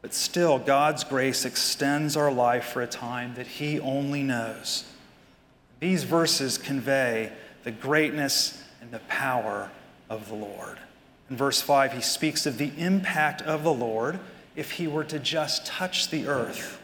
But 0.03 0.13
still, 0.13 0.59
God's 0.59 1.05
grace 1.05 1.45
extends 1.45 2.17
our 2.17 2.33
life 2.33 2.65
for 2.65 2.83
a 2.83 2.87
time 2.89 3.35
that 3.37 3.47
He 3.47 3.79
only 3.79 4.25
knows. 4.25 4.85
These 5.79 6.03
verses 6.03 6.59
convey 6.59 7.31
the 7.63 7.71
greatness 7.71 8.61
and 8.81 8.91
the 8.91 8.99
power 9.01 9.71
of 10.11 10.29
the 10.29 10.35
Lord. 10.35 10.79
In 11.31 11.37
verse 11.37 11.61
5, 11.63 11.93
he 11.95 12.01
speaks 12.01 12.47
of 12.47 12.59
the 12.59 12.73
impact 12.77 13.43
of 13.43 13.63
the 13.63 13.73
Lord 13.73 14.21
if 14.57 14.73
he 14.73 14.87
were 14.87 15.05
to 15.05 15.19
just 15.19 15.67
touch 15.67 16.11
the 16.11 16.27
earth. 16.27 16.81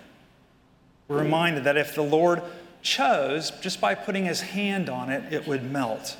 We're 1.08 1.22
reminded 1.22 1.64
that 1.64 1.76
if 1.76 1.94
the 1.94 2.02
Lord 2.02 2.42
chose, 2.82 3.50
just 3.60 3.80
by 3.80 3.94
putting 3.94 4.24
his 4.24 4.40
hand 4.40 4.88
on 4.88 5.10
it, 5.10 5.32
it 5.32 5.46
would 5.46 5.62
melt. 5.70 6.16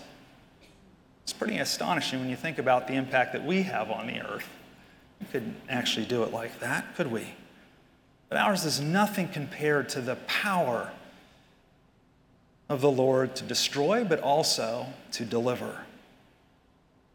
It's 1.23 1.33
pretty 1.33 1.59
astonishing 1.59 2.21
when 2.21 2.29
you 2.29 2.37
think 2.37 2.59
about 2.59 2.89
the 2.89 2.95
impact 2.95 3.33
that 3.33 3.45
we 3.45 3.63
have 3.63 3.91
on 3.91 4.07
the 4.07 4.21
earth. 4.21 4.49
We 5.21 5.27
couldn't 5.27 5.57
actually 5.69 6.07
do 6.07 6.23
it 6.23 6.33
like 6.33 6.59
that, 6.61 6.97
could 6.97 7.11
we? 7.11 7.35
But 8.29 8.39
ours 8.39 8.65
is 8.65 8.81
nothing 8.81 9.29
compared 9.29 9.89
to 9.91 10.01
the 10.01 10.17
power 10.17 10.91
of 12.69 12.81
the 12.81 12.91
Lord 12.91 13.35
to 13.37 13.45
destroy, 13.45 14.05
but 14.05 14.21
also 14.21 14.87
to 15.13 15.25
deliver. 15.25 15.85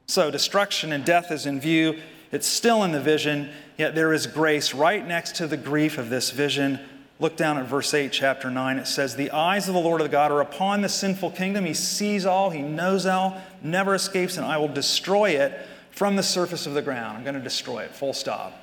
So, 0.07 0.29
destruction 0.29 0.91
and 0.91 1.03
death 1.03 1.31
is 1.31 1.45
in 1.45 1.59
view. 1.59 2.00
It's 2.31 2.47
still 2.47 2.83
in 2.83 2.91
the 2.91 3.01
vision, 3.01 3.50
yet 3.77 3.95
there 3.95 4.13
is 4.13 4.27
grace 4.27 4.74
right 4.74 5.05
next 5.05 5.35
to 5.38 5.47
the 5.47 5.57
grief 5.57 5.97
of 5.97 6.09
this 6.09 6.31
vision. 6.31 6.79
Look 7.19 7.38
down 7.38 7.57
at 7.57 7.65
verse 7.65 7.93
8, 7.93 8.12
chapter 8.12 8.51
9. 8.51 8.77
It 8.77 8.88
says, 8.88 9.15
The 9.15 9.31
eyes 9.31 9.67
of 9.67 9.74
the 9.74 9.79
Lord 9.79 10.01
of 10.01 10.12
God 10.12 10.31
are 10.31 10.41
upon 10.41 10.81
the 10.81 10.89
sinful 10.89 11.31
kingdom. 11.31 11.65
He 11.65 11.74
sees 11.74 12.25
all, 12.25 12.50
he 12.50 12.62
knows 12.62 13.05
all, 13.05 13.41
never 13.62 13.95
escapes, 13.95 14.38
and 14.38 14.45
I 14.45 14.57
will 14.57 14.67
destroy 14.67 15.31
it 15.31 15.65
from 15.91 16.17
the 16.17 16.24
surface 16.24 16.65
of 16.67 16.74
the 16.74 16.81
ground. 16.81 17.17
I'm 17.17 17.24
going 17.24 17.35
to 17.35 17.41
destroy 17.41 17.83
it, 17.83 17.91
full 17.91 18.13
stop. 18.13 18.53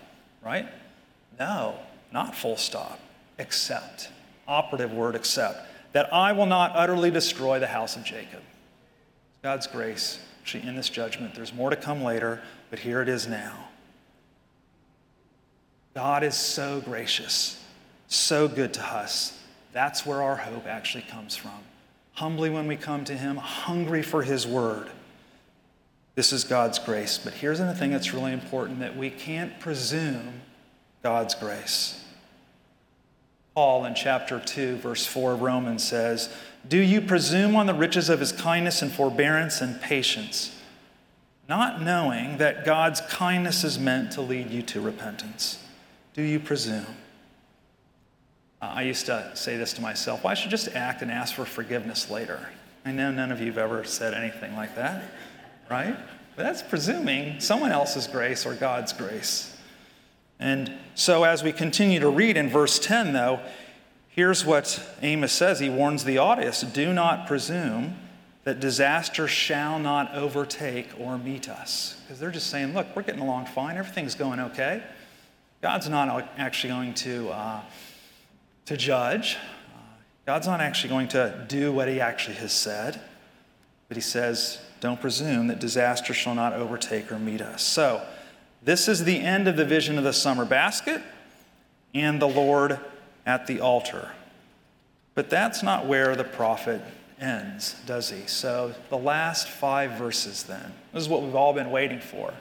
Right? 0.45 0.69
No, 1.39 1.77
not 2.13 2.37
full 2.37 2.59
stop. 2.59 3.01
Except. 3.39 4.11
Operative 4.47 4.93
word, 4.93 5.15
except. 5.15 5.67
That 5.93 6.13
I 6.13 6.33
will 6.33 6.47
not 6.47 6.73
utterly 6.75 7.11
destroy 7.11 7.59
the 7.59 7.67
house 7.67 7.97
of 7.97 8.05
Jacob. 8.05 8.43
God's 9.43 9.67
grace 9.67 10.19
actually 10.43 10.67
in 10.67 10.75
this 10.75 10.89
judgment. 10.89 11.37
There's 11.37 11.55
more 11.55 11.71
to 11.71 11.77
come 11.77 12.03
later, 12.03 12.43
but 12.69 12.81
here 12.81 13.01
it 13.01 13.09
is 13.09 13.29
now. 13.29 13.69
God 15.95 16.25
is 16.25 16.35
so 16.35 16.81
gracious, 16.81 17.63
so 18.09 18.49
good 18.49 18.75
to 18.75 18.83
us. 18.83 19.39
That's 19.73 20.05
where 20.05 20.21
our 20.21 20.35
hope 20.35 20.67
actually 20.67 21.05
comes 21.05 21.37
from. 21.37 21.61
Humbly 22.15 22.51
when 22.51 22.67
we 22.67 22.77
come 22.77 23.05
to 23.05 23.17
Him, 23.17 23.37
hungry 23.37 24.03
for 24.03 24.23
His 24.23 24.45
word. 24.45 24.89
This 26.17 26.33
is 26.33 26.43
God's 26.43 26.81
grace. 26.81 27.19
But 27.19 27.35
here's 27.35 27.61
the 27.61 27.73
thing 27.73 27.93
that's 27.93 28.13
really 28.13 28.33
important 28.33 28.81
that 28.81 28.97
we 28.97 29.11
can't 29.11 29.61
presume 29.61 30.41
God's 31.05 31.37
grace. 31.37 32.05
Paul 33.55 33.85
in 33.85 33.95
chapter 33.95 34.41
2, 34.41 34.77
verse 34.77 35.07
4 35.07 35.35
of 35.35 35.43
Romans 35.43 35.85
says, 35.85 36.35
Do 36.67 36.79
you 36.79 37.01
presume 37.01 37.57
on 37.57 37.67
the 37.67 37.75
riches 37.75 38.09
of 38.09 38.21
his 38.21 38.33
kindness 38.33 38.83
and 38.83 38.93
forbearance 38.93 39.61
and 39.61 39.81
patience, 39.81 40.57
not 41.49 41.83
knowing 41.83 42.39
that 42.39 42.65
God's 42.65 43.01
kindness 43.01 43.65
is 43.65 43.79
meant 43.79 44.13
to 44.13 44.21
lead 44.21 44.51
you 44.51 44.63
to 44.63 44.81
repentance? 44.81 45.59
Do 46.15 46.23
you 46.23 46.39
presume? 46.39 46.87
Uh, 48.61 48.73
I 48.77 48.83
used 48.83 49.07
to 49.07 49.33
say 49.35 49.57
this 49.57 49.73
to 49.75 49.83
myself 49.83 50.23
well, 50.23 50.31
I 50.31 50.35
should 50.35 50.51
just 50.51 50.69
act 50.69 51.03
and 51.03 51.11
ask 51.11 51.35
for 51.35 51.45
forgiveness 51.45 52.11
later. 52.11 52.49
I 52.85 52.93
know 52.93 53.11
none 53.11 53.33
of 53.33 53.41
you 53.41 53.47
have 53.47 53.59
ever 53.59 53.85
said 53.85 54.15
anything 54.15 54.55
like 54.57 54.77
that, 54.77 55.05
right? 55.71 55.97
But 56.37 56.45
that's 56.45 56.63
presuming 56.63 57.41
someone 57.41 57.73
else's 57.73 58.07
grace 58.07 58.47
or 58.47 58.55
God's 58.55 58.93
grace. 58.93 59.57
And 60.41 60.73
so, 60.95 61.25
as 61.25 61.43
we 61.43 61.53
continue 61.53 62.01
to 62.01 62.09
read 62.09 62.37
in 62.37 62.49
verse 62.49 62.79
10, 62.79 63.13
though, 63.13 63.41
here's 64.13 64.45
what 64.45 64.81
Amos 65.03 65.33
says. 65.33 65.59
He 65.59 65.69
warns 65.69 66.05
the 66.05 66.19
audience 66.19 66.61
do 66.63 66.93
not 66.93 67.27
presume 67.27 67.97
that 68.45 68.61
disaster 68.61 69.29
shall 69.29 69.79
not 69.79 70.15
overtake 70.15 70.89
or 70.99 71.19
meet 71.19 71.49
us. 71.49 72.01
Because 72.03 72.19
they're 72.19 72.31
just 72.31 72.49
saying, 72.49 72.75
look, 72.75 72.87
we're 72.95 73.03
getting 73.03 73.21
along 73.21 73.47
fine, 73.47 73.77
everything's 73.77 74.15
going 74.15 74.41
okay. 74.41 74.83
God's 75.61 75.89
not 75.89 76.29
actually 76.37 76.73
going 76.73 76.95
to, 76.95 77.29
uh, 77.31 77.61
to 78.67 78.77
judge. 78.77 79.37
Uh, 79.37 79.79
God's 80.27 80.49
not 80.49 80.61
actually 80.61 80.91
going 80.91 81.09
to 81.09 81.45
do 81.49 81.73
what 81.73 81.87
he 81.87 82.01
actually 82.01 82.35
has 82.37 82.53
said. 82.53 83.01
But 83.87 83.97
he 83.97 84.01
says, 84.01 84.59
don't 84.81 85.01
presume 85.01 85.47
that 85.47 85.61
disaster 85.61 86.13
shall 86.13 86.35
not 86.35 86.53
overtake 86.53 87.13
or 87.13 87.19
meet 87.19 87.41
us. 87.41 87.63
So, 87.63 88.05
this 88.65 88.89
is 88.89 89.05
the 89.05 89.19
end 89.19 89.49
of 89.49 89.57
the 89.57 89.65
vision 89.65 89.99
of 89.99 90.05
the 90.05 90.13
summer 90.13 90.45
basket 90.45 91.03
and 91.95 92.23
the 92.23 92.29
Lord 92.29 92.79
at 93.27 93.47
the 93.47 93.61
altar. 93.61 94.11
But 95.15 95.31
that's 95.31 95.63
not 95.63 95.87
where 95.87 96.17
the 96.17 96.25
prophet 96.25 96.81
ends, 97.21 97.77
does 97.87 98.11
he? 98.11 98.27
So, 98.27 98.75
the 98.89 98.99
last 98.99 99.49
five 99.49 99.93
verses 99.93 100.43
then. 100.45 100.73
This 100.93 101.03
is 101.03 101.09
what 101.09 101.23
we've 101.23 101.35
all 101.35 101.53
been 101.53 101.71
waiting 101.71 102.01
for. 102.01 102.33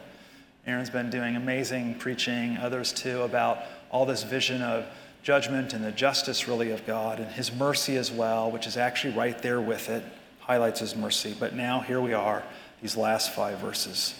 Aaron's 0.65 0.89
been 0.89 1.09
doing 1.09 1.35
amazing 1.35 1.95
preaching, 1.95 2.57
others 2.57 2.93
too, 2.93 3.21
about 3.21 3.59
all 3.89 4.05
this 4.05 4.23
vision 4.23 4.61
of 4.61 4.85
judgment 5.23 5.73
and 5.73 5.83
the 5.83 5.91
justice, 5.91 6.47
really, 6.47 6.71
of 6.71 6.85
God 6.85 7.19
and 7.19 7.29
his 7.31 7.51
mercy 7.51 7.97
as 7.97 8.11
well, 8.11 8.49
which 8.49 8.67
is 8.67 8.77
actually 8.77 9.13
right 9.13 9.39
there 9.41 9.61
with 9.61 9.89
it, 9.89 10.03
highlights 10.39 10.79
his 10.79 10.95
mercy. 10.95 11.35
But 11.37 11.53
now, 11.53 11.81
here 11.81 12.01
we 12.01 12.13
are, 12.13 12.43
these 12.81 12.95
last 12.95 13.33
five 13.33 13.59
verses. 13.59 14.15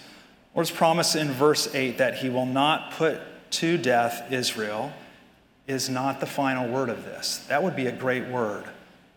Lord's 0.54 0.72
promise 0.72 1.16
in 1.16 1.30
verse 1.30 1.74
8 1.74 1.98
that 2.00 2.16
he 2.16 2.30
will 2.30 2.46
not 2.46 2.92
put 2.92 3.20
to 3.52 3.78
death 3.78 4.32
Israel 4.32 4.92
is 5.68 5.90
not 5.90 6.20
the 6.20 6.26
final 6.26 6.68
word 6.68 6.90
of 6.90 7.06
this. 7.06 7.46
That 7.48 7.64
would 7.64 7.76
be 7.76 7.88
a 7.88 7.92
great 7.92 8.28
word, 8.28 8.66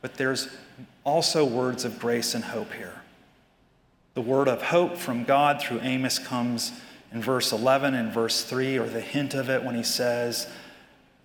but 0.01 0.15
there's 0.15 0.49
also 1.05 1.45
words 1.45 1.85
of 1.85 1.99
grace 1.99 2.35
and 2.35 2.45
hope 2.45 2.73
here. 2.73 3.03
The 4.15 4.21
word 4.21 4.49
of 4.49 4.63
hope 4.63 4.97
from 4.97 5.25
God 5.25 5.61
through 5.61 5.81
Amos 5.83 6.19
comes 6.19 6.73
in 7.13 7.21
verse 7.21 7.53
11 7.53 7.95
and 7.95 8.13
verse 8.13 8.45
3, 8.45 8.79
or 8.79 8.87
the 8.87 9.01
hint 9.01 9.35
of 9.35 9.49
it 9.49 9.65
when 9.65 9.75
he 9.75 9.83
says, 9.83 10.49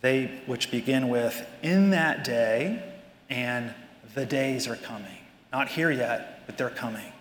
they 0.02 0.42
which 0.46 0.72
begin 0.72 1.10
with, 1.10 1.46
in 1.62 1.90
that 1.92 2.24
day, 2.24 2.82
and 3.30 3.74
the 4.16 4.26
days 4.26 4.68
are 4.68 4.76
coming. 4.76 5.18
Not 5.52 5.68
here 5.68 5.92
yet, 5.92 6.44
but 6.46 6.58
they're 6.58 6.70
coming. 6.70 7.12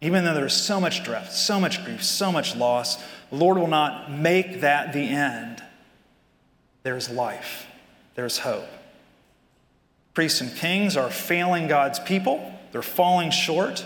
Even 0.00 0.24
though 0.24 0.34
there's 0.34 0.54
so 0.54 0.80
much 0.80 1.04
death, 1.04 1.32
so 1.32 1.60
much 1.60 1.84
grief, 1.84 2.02
so 2.02 2.32
much 2.32 2.56
loss, 2.56 2.96
the 3.30 3.36
Lord 3.36 3.58
will 3.58 3.66
not 3.66 4.10
make 4.10 4.62
that 4.62 4.92
the 4.92 5.00
end. 5.00 5.62
There's 6.82 7.10
life, 7.10 7.66
there's 8.14 8.38
hope. 8.38 8.68
Priests 10.14 10.40
and 10.40 10.54
kings 10.56 10.96
are 10.96 11.10
failing 11.10 11.68
God's 11.68 11.98
people, 11.98 12.52
they're 12.72 12.82
falling 12.82 13.30
short, 13.30 13.84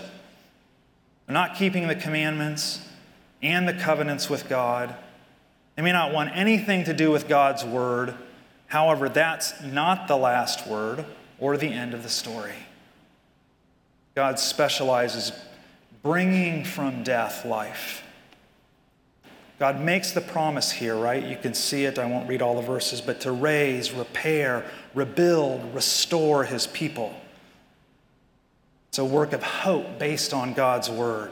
they're 1.25 1.33
not 1.33 1.55
keeping 1.55 1.87
the 1.87 1.95
commandments 1.95 2.81
and 3.41 3.67
the 3.67 3.73
covenants 3.73 4.29
with 4.29 4.47
God. 4.47 4.95
They 5.75 5.81
may 5.81 5.91
not 5.91 6.13
want 6.13 6.35
anything 6.35 6.85
to 6.85 6.93
do 6.93 7.11
with 7.11 7.27
God's 7.27 7.65
word. 7.65 8.15
However, 8.67 9.09
that's 9.09 9.61
not 9.61 10.07
the 10.07 10.15
last 10.15 10.67
word 10.67 11.05
or 11.39 11.57
the 11.57 11.67
end 11.67 11.93
of 11.93 12.03
the 12.03 12.09
story. 12.09 12.55
God 14.15 14.39
specializes 14.39 15.33
bringing 16.01 16.63
from 16.63 17.03
death 17.03 17.45
life. 17.45 18.04
God 19.57 19.79
makes 19.79 20.11
the 20.11 20.21
promise 20.21 20.71
here, 20.71 20.95
right? 20.95 21.23
You 21.23 21.37
can 21.37 21.53
see 21.53 21.85
it. 21.85 21.97
I 21.97 22.05
won't 22.05 22.27
read 22.27 22.41
all 22.41 22.55
the 22.55 22.61
verses, 22.61 22.99
but 22.99 23.21
to 23.21 23.31
raise, 23.31 23.91
repair, 23.93 24.65
rebuild, 24.93 25.73
restore 25.73 26.43
his 26.43 26.67
people. 26.67 27.13
It's 28.89 28.99
a 28.99 29.05
work 29.05 29.33
of 29.33 29.43
hope 29.43 29.97
based 29.97 30.33
on 30.33 30.53
God's 30.53 30.89
word. 30.89 31.31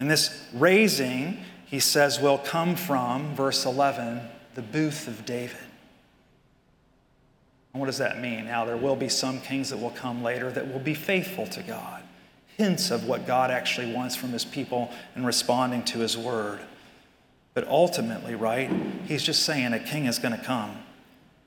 And 0.00 0.10
this 0.10 0.44
raising, 0.52 1.38
he 1.66 1.80
says, 1.80 2.20
will 2.20 2.38
come 2.38 2.76
from, 2.76 3.34
verse 3.34 3.64
11, 3.64 4.20
the 4.54 4.62
booth 4.62 5.06
of 5.06 5.24
David. 5.24 5.56
And 7.72 7.80
what 7.80 7.86
does 7.86 7.98
that 7.98 8.20
mean? 8.20 8.46
Now, 8.46 8.64
there 8.64 8.76
will 8.76 8.96
be 8.96 9.08
some 9.08 9.40
kings 9.40 9.70
that 9.70 9.78
will 9.78 9.90
come 9.90 10.22
later 10.22 10.50
that 10.50 10.72
will 10.72 10.80
be 10.80 10.94
faithful 10.94 11.46
to 11.48 11.62
God 11.62 12.02
hints 12.56 12.90
of 12.90 13.06
what 13.06 13.26
God 13.26 13.50
actually 13.50 13.92
wants 13.92 14.16
from 14.16 14.30
his 14.30 14.44
people 14.44 14.90
in 15.14 15.24
responding 15.24 15.82
to 15.84 15.98
his 15.98 16.16
word. 16.16 16.58
But 17.56 17.66
ultimately, 17.68 18.34
right, 18.34 18.70
he's 19.06 19.22
just 19.22 19.42
saying 19.42 19.72
a 19.72 19.78
king 19.78 20.04
is 20.04 20.18
going 20.18 20.38
to 20.38 20.44
come. 20.44 20.76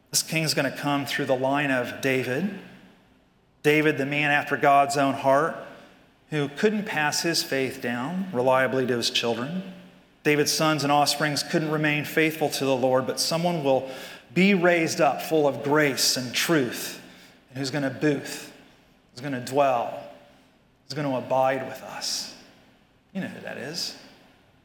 This 0.09 0.23
king 0.23 0.41
is 0.41 0.55
going 0.55 0.69
to 0.69 0.75
come 0.75 1.05
through 1.05 1.25
the 1.25 1.35
line 1.35 1.69
of 1.69 2.01
David. 2.01 2.49
David, 3.61 3.99
the 3.99 4.07
man 4.07 4.31
after 4.31 4.57
God's 4.57 4.97
own 4.97 5.13
heart, 5.13 5.55
who 6.31 6.47
couldn't 6.47 6.87
pass 6.87 7.21
his 7.21 7.43
faith 7.43 7.79
down 7.79 8.25
reliably 8.33 8.87
to 8.87 8.97
his 8.97 9.11
children. 9.11 9.61
David's 10.23 10.51
sons 10.51 10.81
and 10.81 10.91
offsprings 10.91 11.43
couldn't 11.43 11.69
remain 11.69 12.05
faithful 12.05 12.49
to 12.49 12.65
the 12.65 12.75
Lord, 12.75 13.05
but 13.05 13.19
someone 13.19 13.63
will 13.63 13.87
be 14.33 14.55
raised 14.55 14.99
up 15.01 15.21
full 15.21 15.47
of 15.47 15.61
grace 15.61 16.17
and 16.17 16.33
truth, 16.33 16.99
and 17.49 17.59
who's 17.59 17.69
going 17.69 17.83
to 17.83 17.91
booth, 17.91 18.51
who's 19.11 19.21
going 19.21 19.33
to 19.33 19.41
dwell, 19.41 20.01
who's 20.87 20.95
going 20.95 21.07
to 21.07 21.17
abide 21.17 21.67
with 21.67 21.83
us. 21.83 22.33
You 23.13 23.21
know 23.21 23.27
who 23.27 23.41
that 23.41 23.57
is, 23.57 23.95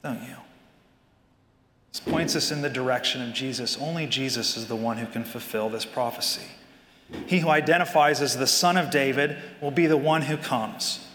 don't 0.03 0.23
you? 0.23 0.37
This 1.95 2.01
points 2.01 2.35
us 2.35 2.51
in 2.51 2.61
the 2.61 2.69
direction 2.69 3.23
of 3.23 3.33
Jesus. 3.33 3.79
Only 3.81 4.09
Jesus 4.09 4.57
is 4.57 4.67
the 4.67 4.75
one 4.75 4.97
who 4.97 5.07
can 5.07 5.23
fulfill 5.23 5.69
this 5.71 5.85
prophecy. 5.85 6.43
He 7.27 7.39
who 7.39 7.51
identifies 7.51 8.21
as 8.21 8.37
the 8.37 8.49
son 8.49 8.77
of 8.77 8.91
David 8.91 9.37
will 9.61 9.71
be 9.71 9.87
the 9.87 9.97
one 9.97 10.23
who 10.23 10.37
comes. 10.37 11.07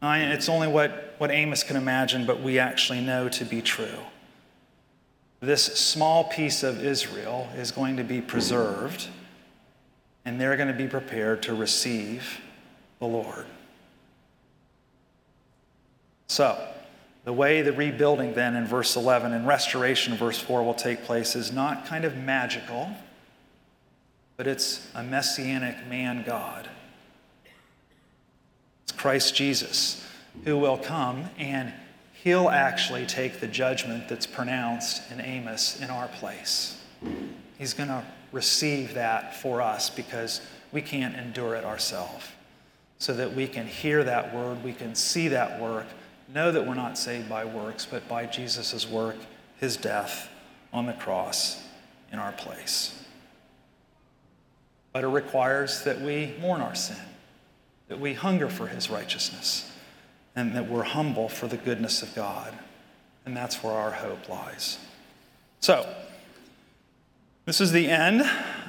It's 0.00 0.48
only 0.48 0.68
what, 0.68 1.16
what 1.18 1.32
Amos 1.32 1.64
can 1.64 1.74
imagine, 1.74 2.26
but 2.26 2.40
we 2.40 2.60
actually 2.60 3.00
know 3.00 3.28
to 3.30 3.44
be 3.44 3.60
true. 3.60 3.98
This 5.40 5.64
small 5.64 6.22
piece 6.22 6.62
of 6.62 6.84
Israel 6.84 7.48
is 7.56 7.72
going 7.72 7.96
to 7.96 8.04
be 8.04 8.20
preserved, 8.20 9.08
and 10.24 10.40
they're 10.40 10.56
going 10.56 10.68
to 10.68 10.74
be 10.74 10.86
prepared 10.86 11.42
to 11.42 11.54
receive 11.54 12.40
the 13.00 13.06
Lord. 13.06 13.46
So, 16.28 16.56
the 17.30 17.34
way 17.34 17.62
the 17.62 17.72
rebuilding 17.72 18.34
then 18.34 18.56
in 18.56 18.66
verse 18.66 18.96
11 18.96 19.32
and 19.32 19.46
restoration 19.46 20.16
verse 20.16 20.36
4 20.36 20.64
will 20.64 20.74
take 20.74 21.04
place 21.04 21.36
is 21.36 21.52
not 21.52 21.86
kind 21.86 22.04
of 22.04 22.16
magical, 22.16 22.90
but 24.36 24.48
it's 24.48 24.88
a 24.96 25.02
messianic 25.04 25.86
man 25.86 26.24
God. 26.26 26.68
It's 28.82 28.90
Christ 28.90 29.36
Jesus 29.36 30.04
who 30.44 30.58
will 30.58 30.76
come 30.76 31.30
and 31.38 31.72
he'll 32.14 32.48
actually 32.48 33.06
take 33.06 33.38
the 33.38 33.46
judgment 33.46 34.08
that's 34.08 34.26
pronounced 34.26 35.08
in 35.12 35.20
Amos 35.20 35.80
in 35.80 35.88
our 35.88 36.08
place. 36.08 36.82
He's 37.58 37.74
going 37.74 37.90
to 37.90 38.04
receive 38.32 38.94
that 38.94 39.36
for 39.36 39.62
us 39.62 39.88
because 39.88 40.40
we 40.72 40.82
can't 40.82 41.14
endure 41.14 41.54
it 41.54 41.64
ourselves. 41.64 42.26
So 42.98 43.14
that 43.14 43.36
we 43.36 43.46
can 43.46 43.68
hear 43.68 44.02
that 44.02 44.34
word, 44.34 44.64
we 44.64 44.72
can 44.72 44.96
see 44.96 45.28
that 45.28 45.60
work, 45.60 45.86
know 46.34 46.52
that 46.52 46.66
we're 46.66 46.74
not 46.74 46.96
saved 46.96 47.28
by 47.28 47.44
works, 47.44 47.86
but 47.86 48.08
by 48.08 48.26
Jesus' 48.26 48.88
work, 48.88 49.16
his 49.58 49.76
death 49.76 50.28
on 50.72 50.86
the 50.86 50.92
cross 50.92 51.62
in 52.12 52.18
our 52.18 52.32
place. 52.32 53.04
But 54.92 55.04
it 55.04 55.08
requires 55.08 55.84
that 55.84 56.00
we 56.00 56.34
mourn 56.40 56.60
our 56.60 56.74
sin, 56.74 56.96
that 57.88 58.00
we 58.00 58.14
hunger 58.14 58.48
for 58.48 58.66
his 58.66 58.90
righteousness, 58.90 59.70
and 60.34 60.54
that 60.56 60.68
we're 60.68 60.82
humble 60.82 61.28
for 61.28 61.46
the 61.46 61.56
goodness 61.56 62.02
of 62.02 62.14
God. 62.14 62.54
And 63.24 63.36
that's 63.36 63.62
where 63.62 63.74
our 63.74 63.90
hope 63.90 64.28
lies. 64.28 64.78
So, 65.60 65.92
this 67.44 67.60
is 67.60 67.72
the 67.72 67.88
end 67.88 68.22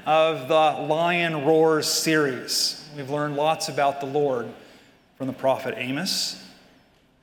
of 0.05 0.47
the 0.47 0.85
Lion 0.87 1.45
Roars 1.45 1.87
series. 1.87 2.83
We've 2.95 3.09
learned 3.09 3.35
lots 3.35 3.69
about 3.69 3.99
the 3.99 4.07
Lord 4.07 4.47
from 5.17 5.27
the 5.27 5.33
prophet 5.33 5.75
Amos 5.77 6.41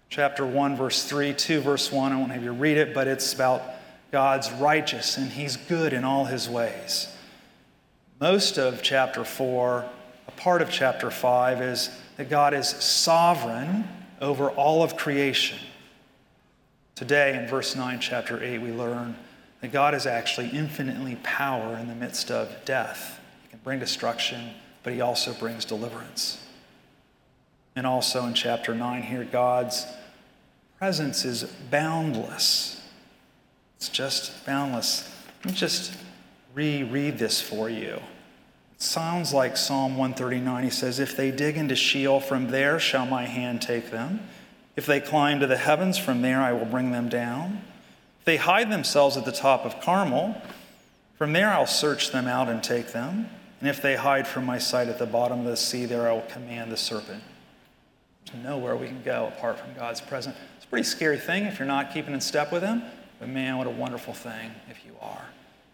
chapter 0.09 0.47
1, 0.47 0.77
verse 0.77 1.05
3, 1.05 1.35
2, 1.35 1.61
verse 1.61 1.93
1. 1.93 2.13
I 2.13 2.17
won't 2.17 2.33
have 2.33 2.43
you 2.43 2.53
read 2.53 2.77
it, 2.77 2.95
but 2.95 3.07
it's 3.07 3.33
about 3.33 3.63
God's 4.11 4.51
righteous 4.53 5.17
and 5.17 5.31
He's 5.31 5.57
good 5.57 5.93
in 5.93 6.05
all 6.05 6.25
His 6.25 6.49
ways. 6.49 7.09
Most 8.21 8.59
of 8.59 8.83
chapter 8.83 9.25
4, 9.25 9.85
a 10.27 10.31
part 10.33 10.63
of 10.63 10.71
chapter 10.71 11.11
5, 11.11 11.61
is 11.63 11.91
that 12.17 12.29
God 12.29 12.55
is 12.55 12.69
sovereign 12.69 13.87
over 14.21 14.51
all 14.51 14.83
of 14.83 14.97
creation. 14.97 15.59
Today, 16.95 17.39
in 17.39 17.47
verse 17.47 17.77
9, 17.77 18.01
chapter 18.01 18.43
8, 18.43 18.59
we 18.59 18.73
learn 18.73 19.15
that 19.61 19.73
God 19.73 19.95
is 19.95 20.07
actually 20.07 20.49
infinitely 20.49 21.17
power 21.23 21.77
in 21.77 21.87
the 21.87 21.95
midst 21.95 22.31
of 22.31 22.53
death. 22.65 23.21
He 23.43 23.49
can 23.51 23.61
bring 23.63 23.79
destruction, 23.79 24.51
but 24.83 24.93
He 24.93 25.01
also 25.01 25.33
brings 25.35 25.65
deliverance. 25.65 26.45
And 27.79 27.87
also 27.87 28.27
in 28.27 28.35
chapter 28.35 28.75
9 28.75 29.03
here, 29.03 29.23
God's 29.23 29.87
presence 30.79 31.25
is 31.25 31.45
boundless. 31.71 32.83
It's 33.77 33.89
just 33.89 34.45
boundless. 34.45 35.09
Let 35.45 35.53
me 35.53 35.57
just 35.57 35.97
reread 36.57 37.19
this 37.19 37.41
for 37.41 37.71
you. 37.71 38.01
It 38.75 38.83
sounds 38.83 39.33
like 39.33 39.57
Psalm 39.57 39.97
139. 39.97 40.65
He 40.65 40.71
says, 40.71 40.99
If 40.99 41.17
they 41.17 41.31
dig 41.31 41.57
into 41.57 41.77
Sheol, 41.77 42.19
from 42.19 42.49
there 42.49 42.81
shall 42.81 43.07
my 43.07 43.27
hand 43.27 43.63
take 43.63 43.93
them. 43.93 44.27
If 44.75 44.85
they 44.85 44.99
climb 44.99 45.39
to 45.39 45.47
the 45.47 45.57
heavens, 45.57 45.99
from 45.99 46.21
there 46.21 46.41
I 46.41 46.53
will 46.53 46.67
bring 46.67 46.91
them 46.91 47.09
down. 47.09 47.63
If 48.19 48.25
they 48.25 48.39
hide 48.39 48.73
themselves 48.73 49.17
at 49.17 49.25
the 49.25 49.31
top 49.31 49.65
of 49.65 49.81
Carmel, 49.81 50.43
from 51.17 51.33
there 51.33 51.51
I'll 51.51 51.65
search 51.65 52.11
them 52.11 52.27
out 52.27 52.49
and 52.49 52.61
take 52.61 52.89
them. 52.89 53.31
And 53.61 53.69
if 53.69 53.81
they 53.81 53.95
hide 53.95 54.27
from 54.27 54.47
my 54.47 54.59
sight 54.59 54.89
at 54.89 54.99
the 54.99 55.07
bottom 55.07 55.39
of 55.39 55.47
the 55.47 55.57
sea, 55.57 55.85
there 55.85 56.09
I 56.09 56.13
will 56.13 56.23
command 56.23 56.73
the 56.73 56.77
serpent. 56.77 57.23
There's 58.31 58.45
nowhere 58.45 58.77
we 58.77 58.89
can 58.89 59.03
go 59.03 59.33
apart 59.37 59.59
from 59.59 59.75
God's 59.75 60.01
presence 60.01 60.37
It's 60.57 60.65
a 60.65 60.69
pretty 60.69 60.85
scary 60.85 61.19
thing 61.19 61.45
if 61.45 61.59
you're 61.59 61.69
not 61.69 61.93
keeping 61.93 62.15
in 62.15 62.21
step 62.21 62.53
with 62.53 62.63
Him, 62.63 62.83
but 63.19 63.29
man, 63.29 63.57
what 63.57 63.67
a 63.67 63.71
wonderful 63.71 64.13
thing 64.13 64.51
if 64.71 64.85
you 64.85 64.93
are. 65.01 65.25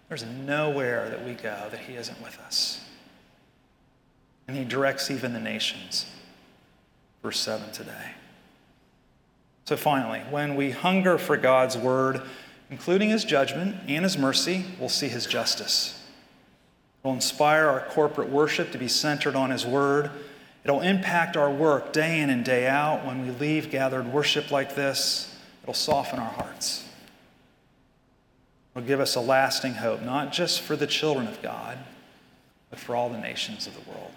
There's 0.09 0.25
nowhere 0.25 1.09
that 1.11 1.25
we 1.25 1.33
go 1.33 1.69
that 1.71 1.81
He 1.81 1.95
isn't 1.95 2.23
with 2.23 2.39
us. 2.41 2.81
And 4.47 4.57
He 4.57 4.65
directs 4.65 5.11
even 5.11 5.33
the 5.33 5.41
nations. 5.41 6.07
Verse 7.23 7.41
7 7.41 7.73
today. 7.73 8.13
So 9.65 9.77
finally, 9.77 10.21
when 10.31 10.55
we 10.55 10.71
hunger 10.71 11.19
for 11.19 11.37
God's 11.37 11.77
word, 11.77 12.23
including 12.71 13.11
His 13.11 13.25
judgment 13.25 13.77
and 13.89 14.05
His 14.05 14.19
mercy, 14.19 14.65
we'll 14.79 14.89
see 14.89 15.09
His 15.09 15.27
justice. 15.27 16.01
It 17.03 17.09
will 17.09 17.15
inspire 17.15 17.67
our 17.67 17.81
corporate 17.81 18.29
worship 18.29 18.71
to 18.73 18.79
be 18.79 18.89
centered 18.89 19.35
on 19.35 19.51
His 19.51 19.67
word 19.67 20.11
It'll 20.65 20.81
impact 20.81 21.37
our 21.37 21.51
work 21.51 21.93
day 21.93 22.21
in 22.21 22.31
and 22.31 22.45
day 22.45 22.67
out 22.67 23.05
when 23.05 23.27
we 23.27 23.33
leave 23.33 23.71
gathered 23.71 24.07
worship 24.07 24.51
like 24.51 24.75
this. 24.75 25.37
It'll 25.63 25.75
soften 25.75 26.19
our 26.19 26.31
hearts. 26.31 26.85
It'll 28.75 28.87
give 28.87 29.01
us 29.01 29.15
a 29.15 29.21
lasting 29.21 29.75
hope, 29.75 30.03
not 30.03 30.33
just 30.33 30.63
for 30.63 30.75
the 30.75 30.87
children 30.87 31.27
of 31.29 31.41
God, 31.43 31.79
but 32.71 32.79
for 32.79 32.97
all 32.97 33.11
the 33.11 33.19
nations 33.19 33.67
of 33.67 33.75
the 33.75 33.91
world. 33.91 34.11